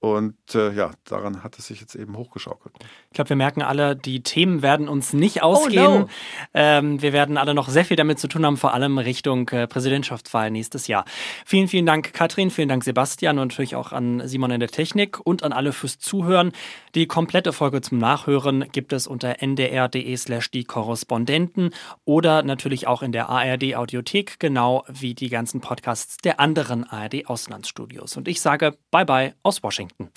Und 0.00 0.36
äh, 0.54 0.72
ja, 0.74 0.92
daran 1.04 1.42
hat 1.42 1.58
es 1.58 1.66
sich 1.66 1.80
jetzt 1.80 1.96
eben 1.96 2.16
hochgeschaukelt. 2.16 2.72
Ich 3.10 3.14
glaube, 3.14 3.30
wir 3.30 3.36
merken 3.36 3.62
alle, 3.62 3.96
die 3.96 4.22
Themen 4.22 4.62
werden 4.62 4.88
uns 4.88 5.12
nicht 5.12 5.42
ausgehen. 5.42 5.86
Oh 5.86 5.98
no. 5.98 6.08
ähm, 6.54 7.02
wir 7.02 7.12
werden 7.12 7.36
alle 7.36 7.52
noch 7.52 7.68
sehr 7.68 7.84
viel 7.84 7.96
damit 7.96 8.20
zu 8.20 8.28
tun 8.28 8.46
haben, 8.46 8.56
vor 8.56 8.74
allem 8.74 8.98
Richtung 8.98 9.48
äh, 9.48 9.66
Präsidentschaftswahl 9.66 10.52
nächstes 10.52 10.86
Jahr. 10.86 11.04
Vielen, 11.44 11.66
vielen 11.66 11.84
Dank, 11.84 12.12
Katrin, 12.12 12.50
vielen 12.50 12.68
Dank, 12.68 12.84
Sebastian 12.84 13.40
und 13.40 13.48
natürlich 13.48 13.74
auch 13.74 13.90
an 13.90 14.22
Simon 14.28 14.52
in 14.52 14.60
der 14.60 14.68
Technik 14.68 15.18
und 15.24 15.42
an 15.42 15.52
alle 15.52 15.72
fürs 15.72 15.98
Zuhören. 15.98 16.52
Die 16.94 17.06
komplette 17.06 17.52
Folge 17.52 17.80
zum 17.80 17.98
Nachhören 17.98 18.70
gibt 18.70 18.92
es 18.92 19.08
unter 19.08 19.42
ndr.de 19.42 20.16
slash 20.16 20.52
die 20.52 20.62
Korrespondenten 20.62 21.70
oder 22.04 22.44
natürlich 22.44 22.86
auch 22.86 23.02
in 23.02 23.10
der 23.10 23.28
ARD 23.28 23.74
Audiothek, 23.74 24.38
genau 24.38 24.84
wie 24.88 25.14
die 25.14 25.28
ganzen 25.28 25.60
Podcasts 25.60 26.18
der 26.18 26.38
anderen 26.38 26.88
ARD 26.88 27.26
Auslandsstudios. 27.26 28.16
Und 28.16 28.28
ich 28.28 28.40
sage 28.40 28.76
Bye 28.92 29.04
bye 29.04 29.34
aus 29.42 29.58
Washington. 29.88 30.08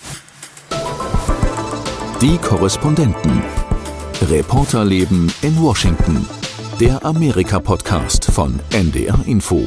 Die 2.20 2.38
Korrespondenten. 2.38 3.42
Reporterleben 4.28 5.32
in 5.42 5.60
Washington. 5.60 6.26
Der 6.80 7.04
Amerika-Podcast 7.04 8.24
von 8.26 8.60
NDR 8.72 9.18
Info. 9.26 9.62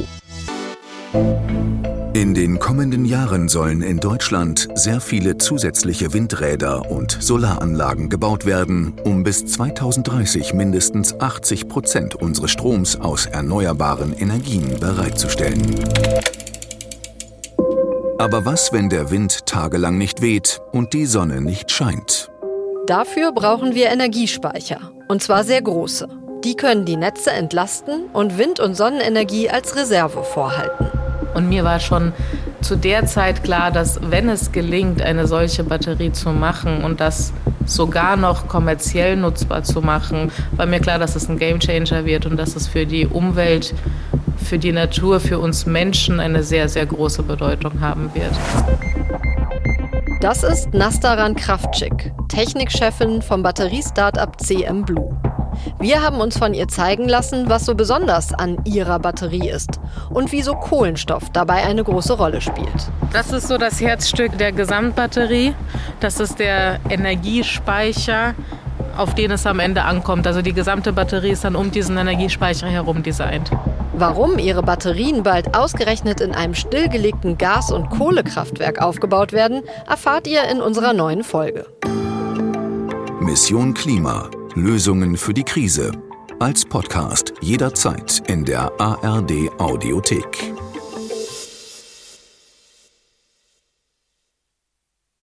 In 2.12 2.32
den 2.34 2.58
kommenden 2.58 3.04
Jahren 3.04 3.48
sollen 3.48 3.82
in 3.82 3.98
Deutschland 3.98 4.68
sehr 4.74 5.00
viele 5.00 5.36
zusätzliche 5.36 6.14
Windräder 6.14 6.90
und 6.90 7.10
Solaranlagen 7.20 8.08
gebaut 8.08 8.46
werden, 8.46 8.94
um 9.04 9.22
bis 9.22 9.44
2030 9.44 10.54
mindestens 10.54 11.20
80 11.20 11.68
Prozent 11.68 12.14
unseres 12.14 12.52
Stroms 12.52 12.96
aus 12.96 13.26
erneuerbaren 13.26 14.14
Energien 14.14 14.80
bereitzustellen. 14.80 15.62
Aber 18.18 18.46
was, 18.46 18.72
wenn 18.72 18.88
der 18.88 19.10
Wind 19.10 19.44
tagelang 19.44 19.98
nicht 19.98 20.22
weht 20.22 20.62
und 20.72 20.94
die 20.94 21.04
Sonne 21.04 21.42
nicht 21.42 21.70
scheint? 21.70 22.30
Dafür 22.86 23.32
brauchen 23.32 23.74
wir 23.74 23.90
Energiespeicher, 23.90 24.90
und 25.08 25.22
zwar 25.22 25.44
sehr 25.44 25.60
große. 25.60 26.08
Die 26.42 26.54
können 26.54 26.86
die 26.86 26.96
Netze 26.96 27.32
entlasten 27.32 28.06
und 28.14 28.38
Wind- 28.38 28.58
und 28.58 28.74
Sonnenenergie 28.74 29.50
als 29.50 29.76
Reserve 29.76 30.22
vorhalten. 30.22 30.86
Und 31.34 31.50
mir 31.50 31.62
war 31.64 31.78
schon 31.78 32.14
zu 32.62 32.76
der 32.76 33.04
Zeit 33.04 33.44
klar, 33.44 33.70
dass 33.70 34.00
wenn 34.10 34.30
es 34.30 34.50
gelingt, 34.50 35.02
eine 35.02 35.26
solche 35.26 35.62
Batterie 35.62 36.12
zu 36.12 36.30
machen 36.30 36.84
und 36.84 37.00
das 37.00 37.34
sogar 37.66 38.16
noch 38.16 38.48
kommerziell 38.48 39.16
nutzbar 39.16 39.62
zu 39.62 39.82
machen, 39.82 40.32
war 40.52 40.64
mir 40.64 40.80
klar, 40.80 40.98
dass 40.98 41.16
es 41.16 41.28
ein 41.28 41.38
Gamechanger 41.38 42.06
wird 42.06 42.24
und 42.24 42.38
dass 42.38 42.56
es 42.56 42.66
für 42.66 42.86
die 42.86 43.06
Umwelt, 43.06 43.74
für 44.36 44.58
die 44.58 44.72
Natur, 44.72 45.20
für 45.20 45.38
uns 45.38 45.66
Menschen 45.66 46.20
eine 46.20 46.42
sehr, 46.42 46.68
sehr 46.68 46.86
große 46.86 47.22
Bedeutung 47.22 47.80
haben 47.80 48.10
wird. 48.14 48.32
Das 50.20 50.42
ist 50.42 50.72
Nastaran 50.72 51.36
Kraftschick, 51.36 52.12
Technikchefin 52.28 53.22
vom 53.22 53.42
Batteriestartup 53.42 54.40
CM 54.40 54.82
Blue. 54.84 55.16
Wir 55.78 56.02
haben 56.02 56.20
uns 56.20 56.38
von 56.38 56.54
ihr 56.54 56.68
zeigen 56.68 57.08
lassen, 57.08 57.48
was 57.48 57.66
so 57.66 57.74
besonders 57.74 58.32
an 58.32 58.58
ihrer 58.64 58.98
Batterie 58.98 59.48
ist 59.48 59.80
und 60.10 60.32
wieso 60.32 60.54
Kohlenstoff 60.54 61.30
dabei 61.30 61.64
eine 61.64 61.84
große 61.84 62.14
Rolle 62.14 62.40
spielt. 62.40 62.90
Das 63.12 63.32
ist 63.32 63.48
so 63.48 63.58
das 63.58 63.80
Herzstück 63.80 64.36
der 64.38 64.52
Gesamtbatterie. 64.52 65.54
Das 66.00 66.20
ist 66.20 66.38
der 66.38 66.80
Energiespeicher, 66.88 68.34
auf 68.96 69.14
den 69.14 69.30
es 69.30 69.46
am 69.46 69.60
Ende 69.60 69.82
ankommt. 69.82 70.26
Also 70.26 70.42
die 70.42 70.52
gesamte 70.52 70.92
Batterie 70.92 71.30
ist 71.30 71.44
dann 71.44 71.56
um 71.56 71.70
diesen 71.70 71.96
Energiespeicher 71.96 72.68
herum 72.68 73.02
designt. 73.02 73.50
Warum 73.98 74.38
ihre 74.38 74.62
Batterien 74.62 75.22
bald 75.22 75.56
ausgerechnet 75.56 76.20
in 76.20 76.32
einem 76.32 76.54
stillgelegten 76.54 77.38
Gas- 77.38 77.72
und 77.72 77.88
Kohlekraftwerk 77.88 78.82
aufgebaut 78.82 79.32
werden, 79.32 79.62
erfahrt 79.88 80.26
ihr 80.26 80.44
in 80.44 80.60
unserer 80.60 80.92
neuen 80.92 81.24
Folge. 81.24 81.66
Mission 83.20 83.72
Klima 83.72 84.30
Lösungen 84.56 85.18
für 85.18 85.34
die 85.34 85.44
Krise. 85.44 85.92
Als 86.40 86.64
Podcast 86.64 87.34
jederzeit 87.42 88.22
in 88.26 88.44
der 88.44 88.72
ARD 88.80 89.50
Audiothek. 89.58 90.55